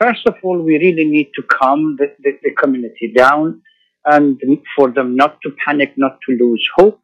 [0.00, 3.62] First of all, we really need to calm the, the, the community down
[4.06, 4.40] and
[4.74, 7.00] for them not to panic, not to lose hope.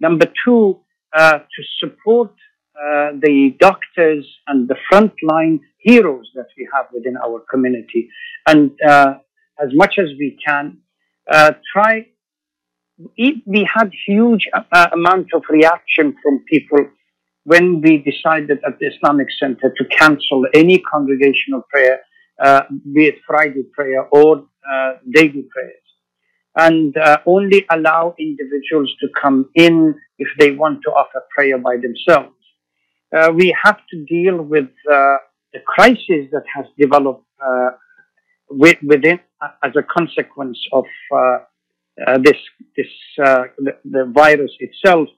[0.00, 0.80] Number two,
[1.14, 2.32] uh, to support
[2.76, 8.08] uh, the doctors and the frontline heroes that we have within our community.
[8.46, 9.14] And uh,
[9.62, 10.78] as much as we can,
[11.30, 11.52] uh,
[12.98, 13.32] try.
[13.46, 16.86] We had huge uh, amount of reaction from people
[17.44, 22.00] when we decided at the Islamic Center to cancel any congregational prayer,
[22.42, 24.46] uh, be it Friday prayer or
[25.10, 25.84] daily prayers
[26.56, 31.76] and uh, only allow individuals to come in if they want to offer prayer by
[31.76, 32.34] themselves.
[33.14, 35.16] Uh, we have to deal with uh,
[35.52, 37.70] the crisis that has developed uh,
[38.48, 39.18] within
[39.62, 40.84] as a consequence of
[42.00, 42.36] uh, uh, this
[42.76, 42.86] this
[43.16, 45.08] the, the, virus itself.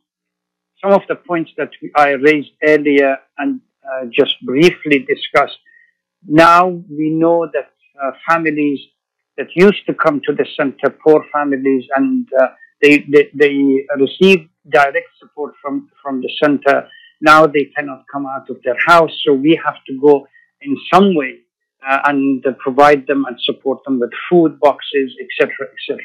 [0.83, 3.61] Some of the points that I raised earlier and
[4.11, 5.59] just briefly discussed.
[6.27, 7.71] Now we know that
[8.29, 8.81] families
[9.37, 12.49] that used to come to the center, poor families, and uh,
[12.83, 16.89] they, they, they receive direct support from, from the center.
[17.21, 20.27] Now they cannot come out of their house, so we have to go
[20.61, 21.41] in some way
[21.87, 26.03] uh, and uh, provide them and support them with food boxes, etc., etc.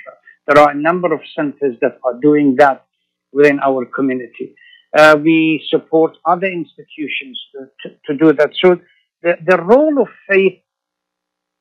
[0.47, 2.85] There are a number of centers that are doing that
[3.31, 4.55] within our community.
[4.97, 8.51] Uh, we support other institutions to, to, to do that.
[8.61, 8.79] So
[9.23, 10.59] the, the role of faith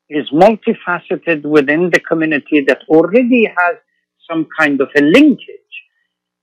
[0.09, 3.77] is multifaceted within the community that already has
[4.29, 5.57] some kind of a linkage.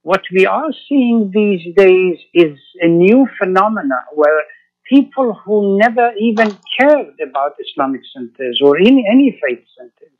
[0.02, 4.42] What we are seeing these days is a new phenomena where
[4.88, 10.17] people who never even cared about Islamic centers or any, any faith centers,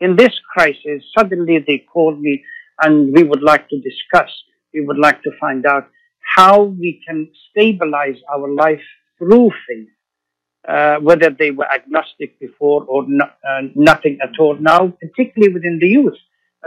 [0.00, 2.42] in this crisis, suddenly they called me
[2.80, 4.30] and we would like to discuss,
[4.72, 5.88] we would like to find out
[6.36, 8.82] how we can stabilize our life
[9.18, 9.88] through faith
[10.68, 14.56] uh, whether they were agnostic before or uh, nothing at all.
[14.60, 16.18] Now, particularly within the youth,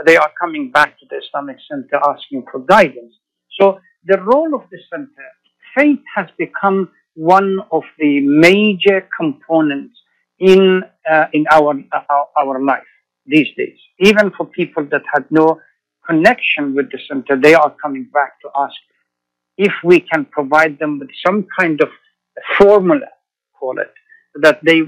[0.04, 3.14] they are coming back to the Islamic Center asking for guidance.
[3.58, 5.28] So the role of the center,
[5.76, 9.96] faith has become one of the major components
[10.40, 12.82] in uh, in our, our our life
[13.26, 13.78] these days.
[13.98, 15.60] Even for people that had no
[16.06, 18.74] connection with the center, they are coming back to ask
[19.56, 21.88] if we can provide them with some kind of
[22.58, 23.06] formula,
[23.58, 23.92] call it,
[24.42, 24.82] that they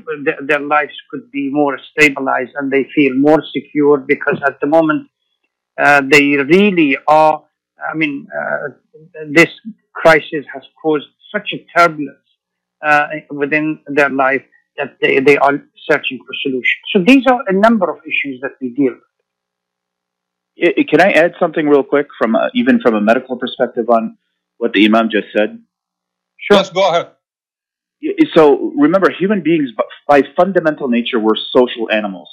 [0.44, 5.08] their lives could be more stabilized and they feel more secure because at the moment
[5.80, 7.44] uh, they really are.
[7.78, 8.68] I mean, uh,
[9.30, 9.50] this
[9.94, 12.18] crisis has caused such a turbulence
[12.84, 14.42] uh, within their life
[14.78, 16.82] that they, they are searching for solutions.
[16.92, 18.94] So these are a number of issues that we deal
[20.58, 20.88] with.
[20.88, 24.16] Can I add something real quick from a, even from a medical perspective on
[24.56, 25.62] what the Imam just said?
[26.38, 26.56] Sure.
[26.58, 27.08] Yes, go ahead.
[28.34, 29.70] So remember, human beings
[30.06, 32.28] by fundamental nature we're social animals.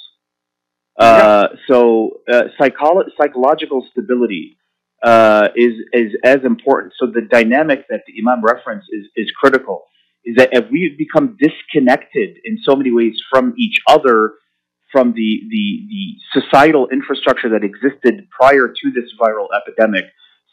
[0.98, 1.48] Uh.
[1.68, 4.56] So uh, psycholo- psychological stability
[5.02, 6.94] uh, is is as important.
[6.98, 9.84] So the dynamic that the Imam referenced is is critical.
[10.24, 14.32] Is that if we become disconnected in so many ways from each other,
[14.94, 20.04] from the the the societal infrastructure that existed prior to this viral epidemic.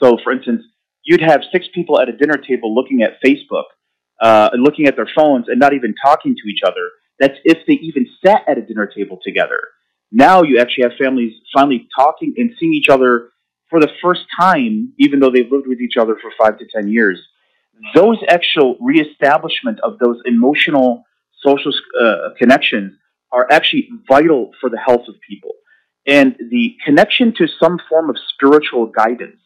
[0.01, 0.63] So, for instance,
[1.03, 3.65] you'd have six people at a dinner table looking at Facebook,
[4.19, 6.89] uh, looking at their phones, and not even talking to each other.
[7.19, 9.59] That's if they even sat at a dinner table together.
[10.11, 13.29] Now you actually have families finally talking and seeing each other
[13.69, 16.87] for the first time, even though they've lived with each other for five to ten
[16.89, 17.19] years.
[17.95, 21.03] Those actual reestablishment of those emotional
[21.43, 22.93] social uh, connections
[23.31, 25.51] are actually vital for the health of people.
[26.05, 29.39] And the connection to some form of spiritual guidance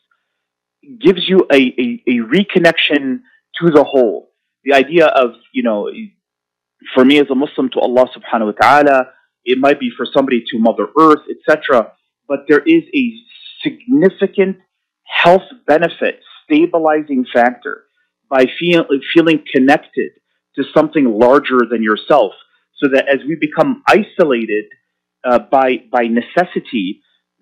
[1.02, 3.20] gives you a, a, a reconnection
[3.62, 4.32] to the whole.
[4.64, 5.90] The idea of, you know,
[6.94, 9.08] for me as a Muslim to Allah subhanahu wa ta'ala,
[9.44, 11.92] it might be for somebody to Mother Earth, etc.
[12.28, 13.14] But there is a
[13.64, 14.58] significant
[15.06, 17.85] health benefit, stabilizing factor
[18.30, 20.12] by feel, feeling connected
[20.56, 22.34] to something larger than yourself.
[22.78, 24.66] So that as we become isolated
[25.24, 27.02] uh, by, by necessity,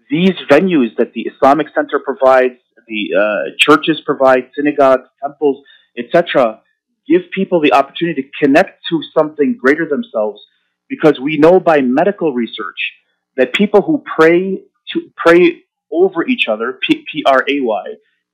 [0.09, 5.63] these venues that the Islamic Center provides, the uh, churches provide, synagogues, temples,
[5.97, 6.61] etc.,
[7.07, 10.41] give people the opportunity to connect to something greater themselves
[10.89, 12.93] because we know by medical research
[13.37, 14.61] that people who pray
[14.91, 17.85] to pray over each other, P R A Y,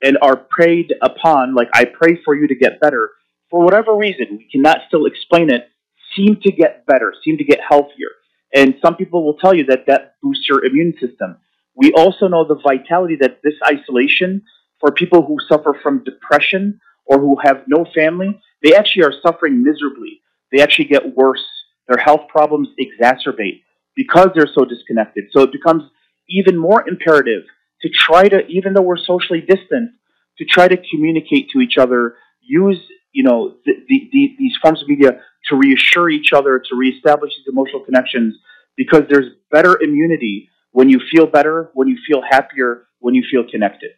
[0.02, 3.10] and are prayed upon, like I pray for you to get better,
[3.50, 5.68] for whatever reason, we cannot still explain it,
[6.16, 8.10] seem to get better, seem to get healthier.
[8.54, 11.36] And some people will tell you that that boosts your immune system.
[11.74, 14.42] We also know the vitality that this isolation
[14.80, 19.62] for people who suffer from depression or who have no family, they actually are suffering
[19.62, 20.20] miserably.
[20.52, 21.44] They actually get worse
[21.88, 23.62] their health problems exacerbate
[23.96, 25.24] because they're so disconnected.
[25.32, 25.82] So it becomes
[26.28, 27.42] even more imperative
[27.82, 29.92] to try to, even though we're socially distant,
[30.38, 32.78] to try to communicate to each other, use
[33.12, 37.32] you know the, the, the, these forms of media to reassure each other, to reestablish
[37.36, 38.36] these emotional connections,
[38.76, 43.44] because there's better immunity when you feel better, when you feel happier, when you feel
[43.50, 43.90] connected.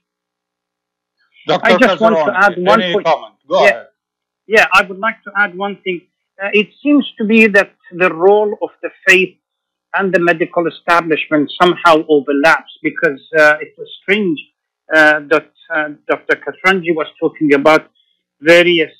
[1.46, 1.66] Dr.
[1.66, 3.04] I just want to add one point.
[3.04, 3.34] Comment?
[3.48, 3.86] Go yeah, ahead.
[4.46, 6.02] Yeah, I would like to add one thing.
[6.42, 9.36] Uh, it seems to be that the role of the faith
[9.94, 14.38] and the medical establishment somehow overlaps because uh, it was strange
[14.94, 16.36] uh, that uh, Dr.
[16.36, 17.90] Katranji was talking about
[18.40, 18.92] various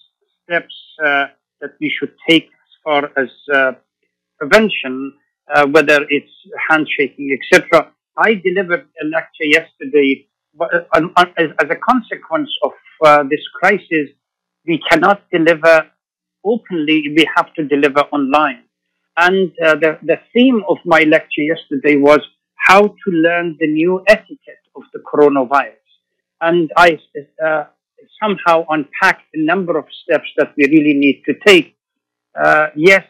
[0.42, 0.74] steps
[1.04, 1.26] uh,
[1.60, 3.72] that we should take as far as uh,
[4.38, 5.12] prevention,
[5.70, 6.32] whether it's
[6.68, 7.92] handshaking, etc.
[8.16, 10.26] I delivered a lecture yesterday
[10.60, 12.72] as a consequence of
[13.28, 14.08] this crisis.
[14.66, 15.90] We cannot deliver
[16.44, 18.64] openly, we have to deliver online.
[19.16, 22.20] And uh, the, the theme of my lecture yesterday was
[22.56, 25.76] how to learn the new etiquette of the coronavirus.
[26.40, 26.98] And I
[27.44, 27.64] uh,
[28.22, 31.76] somehow unpacked a number of steps that we really need to take.
[32.34, 33.04] Uh, yes,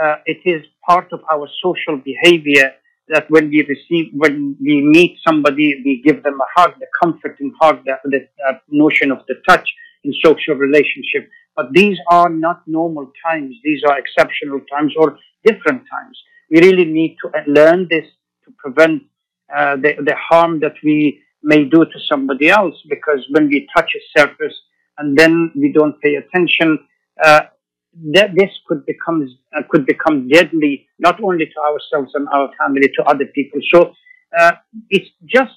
[0.00, 2.72] uh, it is part of our social behavior
[3.08, 7.52] that when we receive, when we meet somebody, we give them a hug, the comforting
[7.60, 9.68] hug, the, the uh, notion of the touch
[10.04, 11.30] in social relationship.
[11.56, 13.56] But these are not normal times.
[13.64, 16.22] These are exceptional times or different times.
[16.50, 18.06] We really need to learn this
[18.44, 19.02] to prevent
[19.54, 23.90] uh, the, the harm that we may do to somebody else because when we touch
[23.96, 24.54] a surface
[24.98, 26.78] and then we don't pay attention,
[27.22, 27.42] uh,
[28.12, 29.26] that this could become
[29.56, 33.60] uh, could become deadly not only to ourselves and our family to other people.
[33.72, 33.92] So
[34.38, 34.52] uh,
[34.90, 35.54] it's just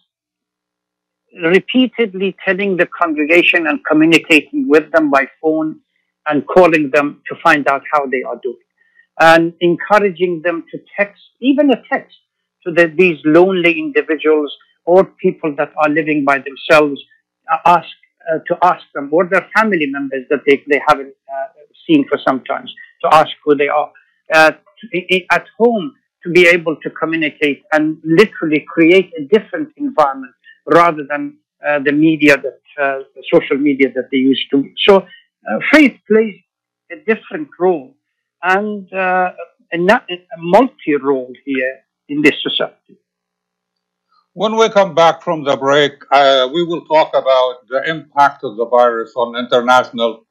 [1.44, 5.82] repeatedly telling the congregation and communicating with them by phone
[6.30, 8.58] and calling them to find out how they are doing
[9.20, 12.18] and encouraging them to text, even a text,
[12.64, 14.56] so that these lonely individuals
[14.86, 17.02] or people that are living by themselves
[17.52, 17.88] uh, ask
[18.32, 21.48] uh, to ask them or their family members that they, they haven't uh,
[21.88, 22.66] seen for some time
[23.04, 23.92] to ask who they are.
[24.34, 30.34] Uh, to, at home, to be able to communicate and literally create a different environment
[30.66, 34.64] rather than uh, the media that uh, the social media that they used to.
[34.88, 35.06] So uh,
[35.72, 36.36] faith plays
[36.92, 37.96] a different role
[38.44, 39.32] and uh,
[39.74, 42.98] a, a multi role here in this society.
[44.34, 48.58] When we come back from the break, uh, we will talk about the impact of
[48.58, 50.26] the virus on international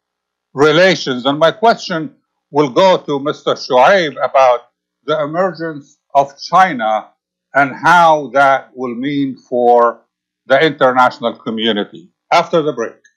[0.54, 1.26] relations.
[1.26, 2.14] And my question
[2.50, 3.54] will go to Mr.
[3.54, 4.70] Shuaib about
[5.04, 7.08] the emergence of China
[7.54, 10.02] and how that will mean for
[10.46, 12.10] the international community.
[12.32, 13.07] After the break.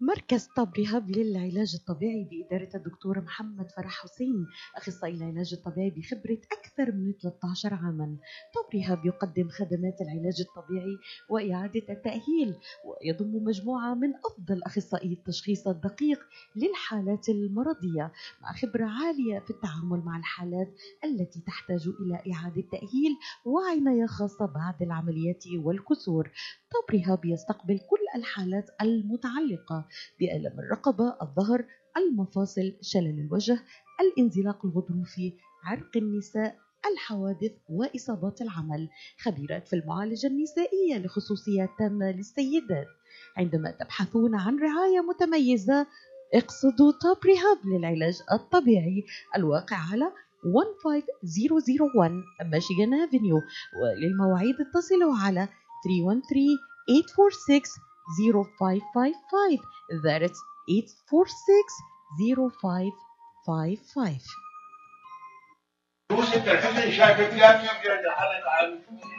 [0.00, 4.46] مركز طب رهاب للعلاج الطبيعي بإدارة الدكتور محمد فرح حسين
[4.76, 8.16] أخصائي العلاج الطبيعي بخبرة أكثر من 13 عاما.
[8.54, 10.98] طب رهاب يقدم خدمات العلاج الطبيعي
[11.30, 16.20] وإعادة التأهيل ويضم مجموعة من أفضل أخصائي التشخيص الدقيق
[16.56, 20.74] للحالات المرضية مع خبرة عالية في التعامل مع الحالات
[21.04, 26.30] التي تحتاج إلى إعادة تأهيل وعناية خاصة بعد العمليات والكسور.
[26.72, 29.86] طب رهاب يستقبل كل الحالات المتعلقة
[30.20, 31.64] بألم الرقبة، الظهر،
[31.96, 33.58] المفاصل، شلل الوجه،
[34.00, 35.32] الانزلاق الغضروفي،
[35.64, 36.56] عرق النساء،
[36.92, 38.88] الحوادث وإصابات العمل،
[39.20, 42.86] خبيرات في المعالجة النسائية لخصوصيات تامة للسيدات.
[43.36, 45.86] عندما تبحثون عن رعاية متميزة
[46.34, 49.04] اقصدوا توب ريهاب للعلاج الطبيعي
[49.36, 50.12] الواقع على
[50.84, 52.12] 15001
[52.52, 53.40] ميشيغان افنيو
[53.82, 55.48] وللمواعيد اتصلوا على
[55.84, 56.58] 313
[56.88, 57.78] 846
[58.18, 59.60] 0555
[60.04, 61.72] that's 846
[62.18, 64.20] 0555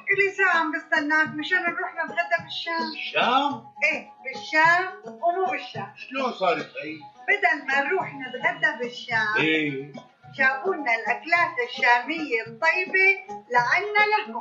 [0.10, 1.28] كل ساعة عم بستناك.
[1.28, 5.94] مشان نروح نتغدى بالشام؟ الشام؟ إيه بالشام ومو بالشام.
[5.98, 6.98] شلون صارت هي؟
[7.28, 9.94] بدل ما نروح نتغدى بالشام إيه.
[10.38, 13.08] جابوا لنا الأكلات الشامية الطيبة
[13.52, 14.40] لعنا لكم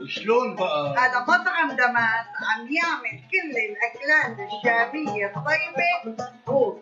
[0.00, 5.26] وشلون بقى؟ هذا مطعم دماس عم يعمل كل الأكلات الشامية.
[5.26, 6.76] الطيبة هو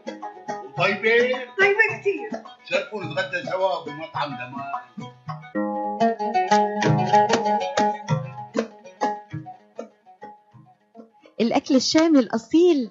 [0.78, 2.30] طيبة؟ طيبة كثير
[2.70, 5.08] شرفوا نتغدى سوا بمطعم دماس
[11.40, 12.90] الأكل الشامي الأصيل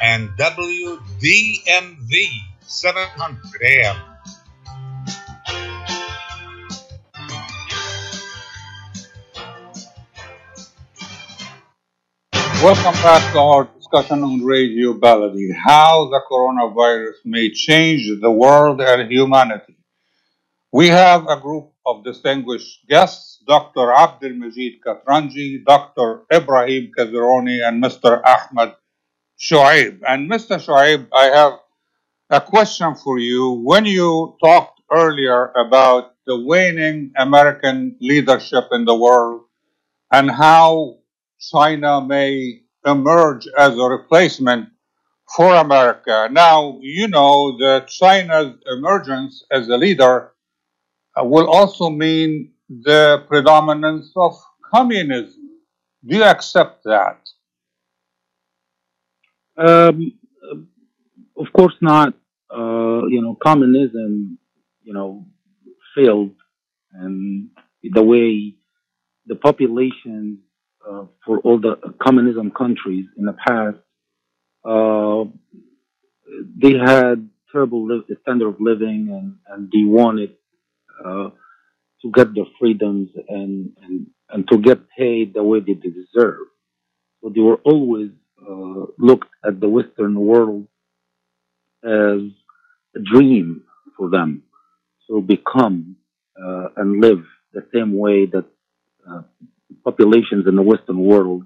[0.00, 0.98] and WDMV
[2.60, 3.96] 700 AM.
[12.62, 18.80] Welcome back to our discussion on Radio Baladi, how the coronavirus may change the world
[18.80, 19.76] and humanity.
[20.72, 23.92] We have a group of distinguished guests, Dr.
[23.92, 26.22] Abdul Majid Katranji, Dr.
[26.32, 28.22] Ibrahim Kazerooni, and Mr.
[28.24, 28.74] Ahmed
[29.38, 30.00] Shoaib.
[30.06, 30.58] And Mr.
[30.58, 31.52] Shoaib, I have
[32.30, 33.62] a question for you.
[33.64, 39.42] When you talked earlier about the waning American leadership in the world
[40.10, 40.98] and how
[41.38, 44.68] China may emerge as a replacement
[45.36, 46.28] for America.
[46.30, 50.32] Now, you know that China's emergence as a leader
[51.18, 54.36] uh, will also mean the predominance of
[54.72, 55.60] communism.
[56.06, 57.18] Do you accept that?
[59.56, 60.12] Um,
[61.38, 62.14] of course not.
[62.50, 64.38] Uh, you know, communism,
[64.82, 65.26] you know,
[65.96, 66.32] failed,
[66.92, 67.50] and
[67.82, 68.54] the way
[69.26, 70.40] the population
[70.88, 73.78] uh, for all the communism countries in the past,
[74.64, 75.24] uh,
[76.56, 80.34] they had terrible li- standard of living, and, and they wanted
[81.04, 81.30] uh,
[82.02, 86.38] to get their freedoms and, and and to get paid the way they deserve.
[87.22, 88.10] So they were always
[88.48, 90.66] uh, looked at the Western world
[91.84, 92.20] as
[92.96, 93.64] a dream
[93.96, 94.42] for them
[95.08, 95.96] to become
[96.42, 97.24] uh, and live
[97.54, 98.44] the same way that
[99.10, 99.22] uh,
[99.84, 101.44] populations in the Western world,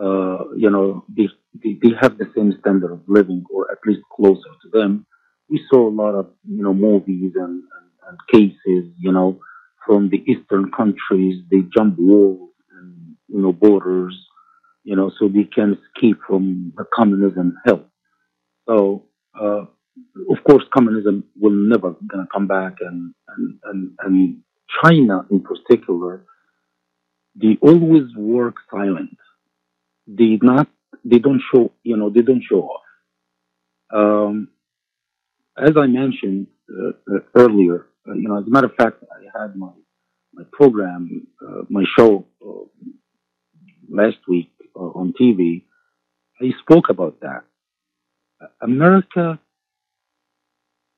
[0.00, 1.28] uh, you know, they,
[1.62, 5.06] they, they have the same standard of living or at least closer to them.
[5.50, 9.40] We saw a lot of, you know, movies and, and, and cases, you know,
[9.86, 11.42] from the Eastern countries.
[11.50, 14.16] They jump walls and, you know, borders,
[14.90, 17.84] you know, so we can escape from the communism hell.
[18.68, 19.04] So,
[19.40, 19.66] uh,
[20.34, 24.42] of course, communism will never gonna come back, and and and, and
[24.82, 26.24] China in particular,
[27.40, 29.16] they always work silent.
[30.08, 30.66] They not
[31.04, 32.86] they don't show you know they don't show off.
[33.94, 34.48] Um,
[35.56, 39.40] as I mentioned uh, uh, earlier, uh, you know, as a matter of fact, I
[39.40, 39.70] had my
[40.34, 42.64] my program, uh, my show uh,
[43.88, 45.63] last week on TV.
[46.41, 47.43] I spoke about that.
[48.61, 49.39] America,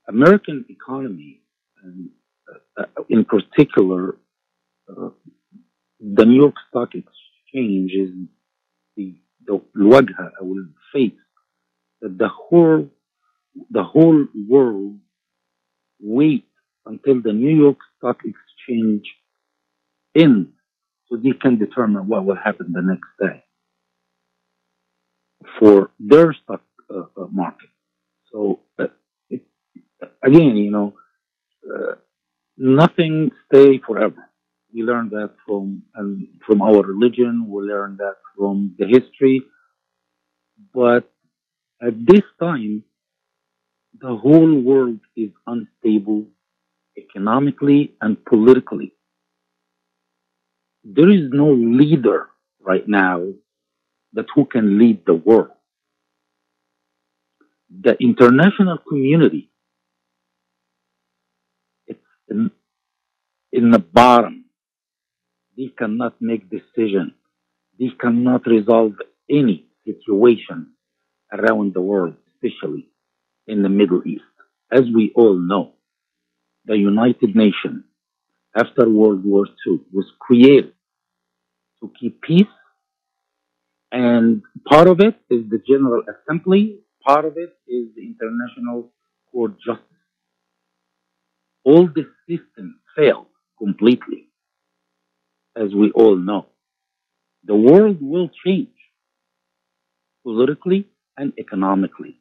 [0.07, 1.41] American economy,
[1.83, 2.09] and
[2.77, 4.17] uh, uh, in particular,
[4.89, 5.09] uh,
[5.99, 8.11] the New York Stock Exchange is
[8.95, 11.13] the the الواجهة أو الفيس
[12.01, 12.89] that the whole
[13.71, 14.99] the whole world
[16.01, 16.45] wait
[16.85, 19.03] until the New York Stock Exchange
[20.15, 20.49] ends
[21.07, 23.43] so they can determine what will happen the next day
[25.62, 27.70] for their stock uh, uh, market.
[28.32, 28.88] So uh,
[29.30, 29.42] it,
[30.22, 30.94] again, you know,
[31.72, 31.96] uh,
[32.56, 34.28] nothing stay forever.
[34.74, 37.46] We learn that from and from our religion.
[37.48, 39.42] We learn that from the history.
[40.74, 41.10] But
[41.82, 42.84] at this time,
[44.00, 46.26] the whole world is unstable
[46.98, 48.94] economically and politically.
[50.84, 53.32] There is no leader right now
[54.14, 55.50] that who can lead the world.
[57.70, 59.50] The international community,
[61.86, 62.50] it's in,
[63.52, 64.46] in the bottom.
[65.56, 67.12] They cannot make decisions.
[67.78, 68.94] They cannot resolve
[69.30, 70.72] any situation
[71.32, 72.88] around the world, especially
[73.46, 74.24] in the Middle East.
[74.70, 75.72] As we all know,
[76.66, 77.84] the United Nations
[78.56, 80.74] after World War II was created
[81.80, 82.46] to keep peace
[83.91, 88.91] and part of it is the General Assembly, part of it is the International
[89.31, 89.85] Court of Justice.
[91.63, 93.27] All the systems failed
[93.57, 94.29] completely,
[95.55, 96.47] as we all know.
[97.45, 98.69] The world will change
[100.23, 100.87] politically
[101.17, 102.19] and economically.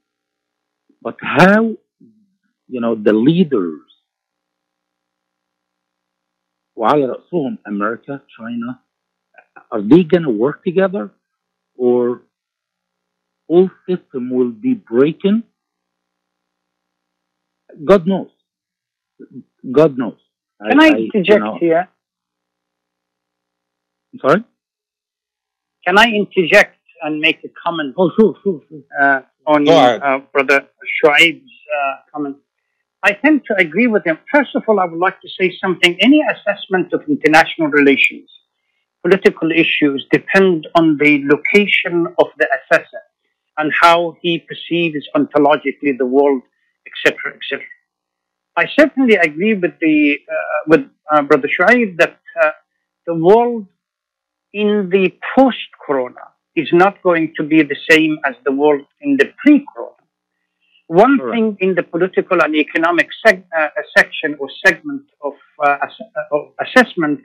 [1.02, 1.76] But how,
[2.68, 3.82] you know, the leaders,
[6.76, 8.80] وعلى رأسهم America, China,
[9.70, 11.10] are they going to work together?
[11.81, 12.21] Or
[13.47, 15.41] all system will be breaking.
[17.83, 18.29] God knows.
[19.79, 20.19] God knows.
[20.61, 21.89] Can I, interject you know, here?
[24.13, 24.43] I'm sorry?
[25.87, 27.95] Can I interject and make a comment?
[27.97, 28.81] Oh, sure, sure, sure.
[29.01, 32.37] Uh, on uh, Brother Shuaib's uh, comment.
[33.01, 34.19] I tend to agree with him.
[34.31, 35.97] First of all, I would like to say something.
[35.99, 38.29] Any assessment of international relations,
[39.03, 43.03] political issues, depend on the location of the assessor
[43.57, 46.41] and how he perceives ontologically the world,
[46.87, 47.65] etc., etc.
[48.57, 52.51] I certainly agree with the uh, with uh, Brother Shuaib that uh,
[53.07, 53.67] the world
[54.53, 56.25] in the post-corona
[56.55, 59.95] is not going to be the same as the world in the pre-corona.
[60.87, 65.33] One thing in the political and economic seg- uh, section or segment of,
[65.63, 67.21] uh, ass- uh, of assessment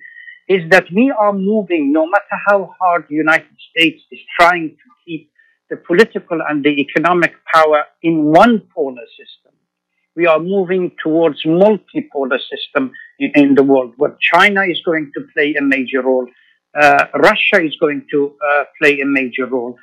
[0.48, 4.88] is that we are moving, no matter how hard the United States is trying to
[5.04, 5.30] keep
[5.70, 9.52] the political and the economic power in one polar system.
[10.14, 15.26] We are moving towards multipolar system in, in the world where China is going to
[15.34, 16.26] play a major role.
[16.78, 19.76] Uh, Russia is going to uh, play a major role.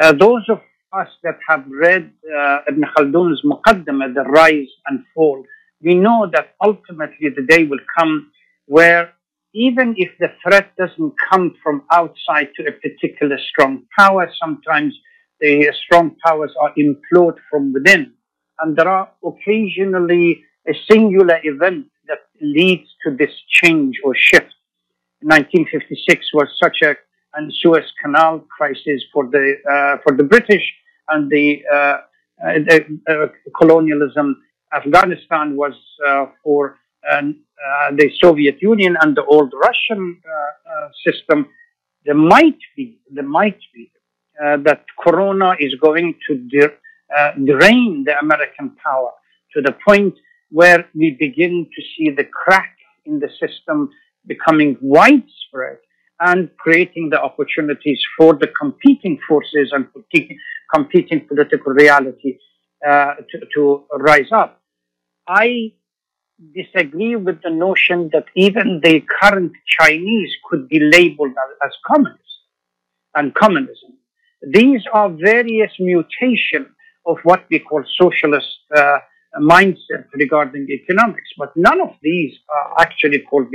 [0.00, 0.60] Uh, those of
[0.92, 5.44] us that have read uh, Ibn Khaldun's Muqaddimah, The Rise and Fall,
[5.82, 8.32] we know that ultimately the day will come
[8.66, 9.12] where
[9.54, 14.94] even if the threat doesn't come from outside to a particular strong power, sometimes
[15.40, 18.12] the strong powers are implored from within.
[18.60, 24.52] And there are occasionally a singular event that leads to this change or shift.
[25.22, 26.96] 1956 was such a
[27.50, 30.62] Suez Canal crisis for the uh, for the British
[31.08, 31.98] and the, uh, uh,
[32.40, 33.26] the uh,
[33.56, 34.42] colonialism.
[34.74, 35.72] Afghanistan was
[36.06, 36.76] uh, for
[37.10, 37.22] uh,
[37.58, 41.48] Uh, the Soviet Union and the old Russian uh, uh, system.
[42.06, 43.90] There might be there might be
[44.40, 46.34] that Corona is going to
[47.44, 49.10] drain the American power
[49.52, 50.14] to the point
[50.50, 53.90] where we begin to see the crack in the system
[54.26, 55.78] becoming widespread
[56.20, 59.86] and creating the opportunities for the competing forces and
[60.72, 62.38] competing political reality
[62.88, 64.62] uh, to, to rise up.
[65.26, 65.72] I
[66.54, 71.32] disagree with the notion that even the current Chinese could be labeled
[71.64, 72.22] as, communists
[73.14, 73.92] and communism.
[74.42, 76.68] These are various mutations
[77.06, 78.98] of what we call socialist uh,
[79.40, 83.48] mindset regarding economics, but none of these are actually called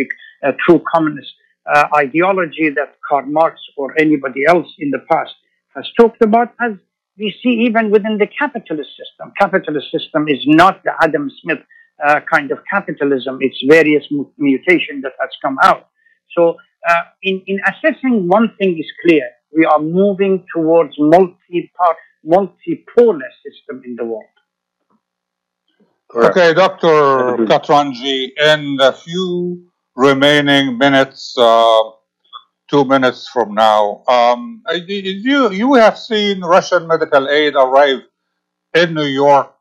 [0.44, 1.34] uh, true communist
[1.74, 5.34] uh, ideology that Karl Marx or anybody else in the past
[5.76, 6.74] has talked about, as
[7.18, 9.32] we see even within the capitalist system.
[9.40, 11.60] Capitalist system is not the Adam Smith
[12.06, 13.38] uh, kind of capitalism.
[13.42, 14.04] It's various
[14.38, 15.90] mutation that has come out.
[16.36, 16.56] So,
[16.90, 19.30] uh, in, in assessing one thing is clear.
[19.56, 24.26] We are moving towards multi-part, multipolar system in the world.
[26.10, 26.38] Correct.
[26.38, 27.46] Okay, Dr.
[27.46, 31.82] Katranji, in a few remaining minutes, uh,
[32.70, 38.02] two minutes from now, um, you, you have seen Russian medical aid arrive
[38.74, 39.54] in New York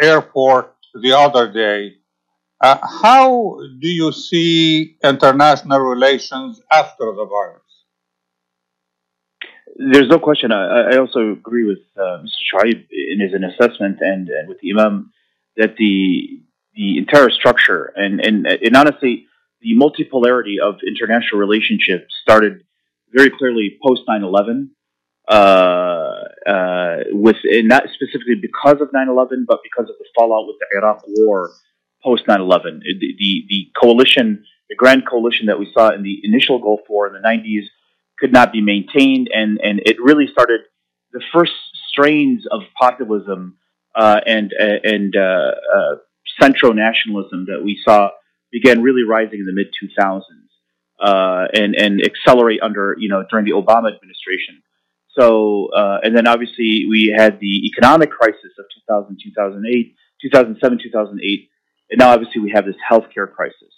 [0.00, 1.94] airport the other day.
[2.60, 7.62] Uh, how do you see international relations after the virus?
[9.76, 10.52] There's no question.
[10.52, 12.42] I, I also agree with uh, Mr.
[12.54, 15.12] Shuaib in his assessment and, and with the Imam
[15.56, 16.42] that the
[16.74, 19.26] the entire structure and, and, and honestly,
[19.60, 22.64] the multipolarity of international relationships started
[23.12, 24.70] very clearly post 9 11,
[25.28, 25.34] uh,
[26.46, 30.78] uh, with not specifically because of 9 11, but because of the fallout with the
[30.78, 31.50] Iraq war
[32.02, 32.80] post 9 11.
[32.84, 37.06] The, the, the coalition, the grand coalition that we saw in the initial Gulf War
[37.06, 37.66] in the 90s
[38.18, 40.60] could not be maintained, and, and it really started
[41.12, 41.52] the first
[41.88, 43.58] strains of populism
[43.94, 45.20] uh, and, and uh,
[45.74, 45.94] uh,
[46.40, 48.10] centro nationalism that we saw
[48.50, 50.22] began really rising in the mid 2000s
[51.02, 54.62] uh, and and accelerate under you know during the Obama administration.
[55.18, 61.50] So uh, and then obviously we had the economic crisis of 2000, 2008, 2007, 2008,
[61.90, 63.72] and now obviously we have this healthcare crisis.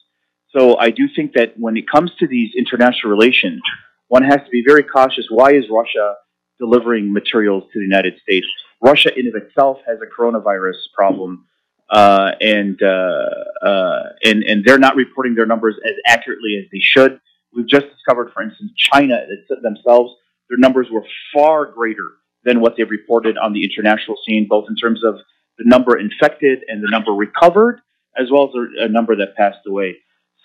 [0.56, 3.60] So I do think that when it comes to these international relations,
[4.08, 5.26] one has to be very cautious.
[5.28, 6.14] Why is Russia
[6.60, 8.46] delivering materials to the United States?
[8.80, 11.46] Russia in of itself has a coronavirus problem
[11.90, 16.80] uh, and uh, uh, and and they're not reporting their numbers as accurately as they
[16.80, 17.20] should.
[17.54, 19.24] We've just discovered, for instance, China
[19.62, 20.12] themselves,
[20.48, 22.12] their numbers were far greater
[22.44, 25.16] than what they've reported on the international scene, both in terms of
[25.58, 27.80] the number infected and the number recovered,
[28.18, 29.96] as well as a number that passed away.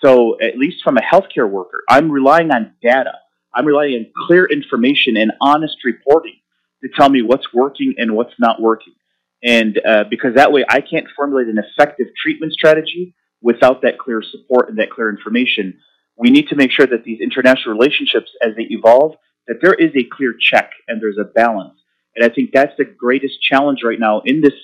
[0.02, 3.12] So, at least from a healthcare worker, I'm relying on data.
[3.54, 6.40] I'm relying on clear information and honest reporting
[6.82, 8.94] to tell me what's working and what's not working.
[9.42, 14.22] And uh, because that way I can't formulate an effective treatment strategy without that clear
[14.22, 15.78] support and that clear information.
[16.16, 19.16] We need to make sure that these international relationships, as they evolve,
[19.48, 21.78] that there is a clear check and there's a balance.
[22.16, 24.54] And I think that's the greatest challenge right now in this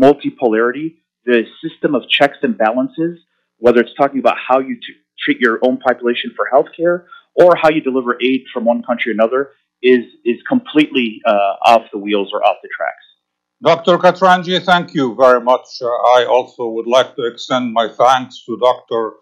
[0.00, 3.18] multipolarity, the system of checks and balances,
[3.58, 7.70] whether it's talking about how you t- treat your own population for healthcare or how
[7.70, 9.50] you deliver aid from one country to another,
[9.82, 13.04] is is completely uh, off the wheels or off the tracks.
[13.62, 13.98] Dr.
[13.98, 15.66] Katranji, thank you very much.
[15.82, 19.14] Uh, I also would like to extend my thanks to Dr.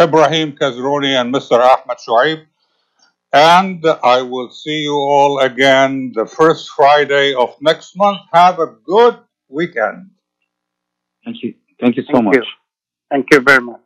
[0.00, 1.58] Ibrahim Kazerooni and Mr.
[1.58, 2.44] Ahmed Shuaib.
[3.32, 8.20] And I will see you all again the first Friday of next month.
[8.32, 9.18] Have a good
[9.48, 10.10] weekend.
[11.24, 11.54] Thank you.
[11.80, 12.36] Thank you so Thank much.
[12.36, 12.42] you.
[13.10, 13.80] Thank you very much.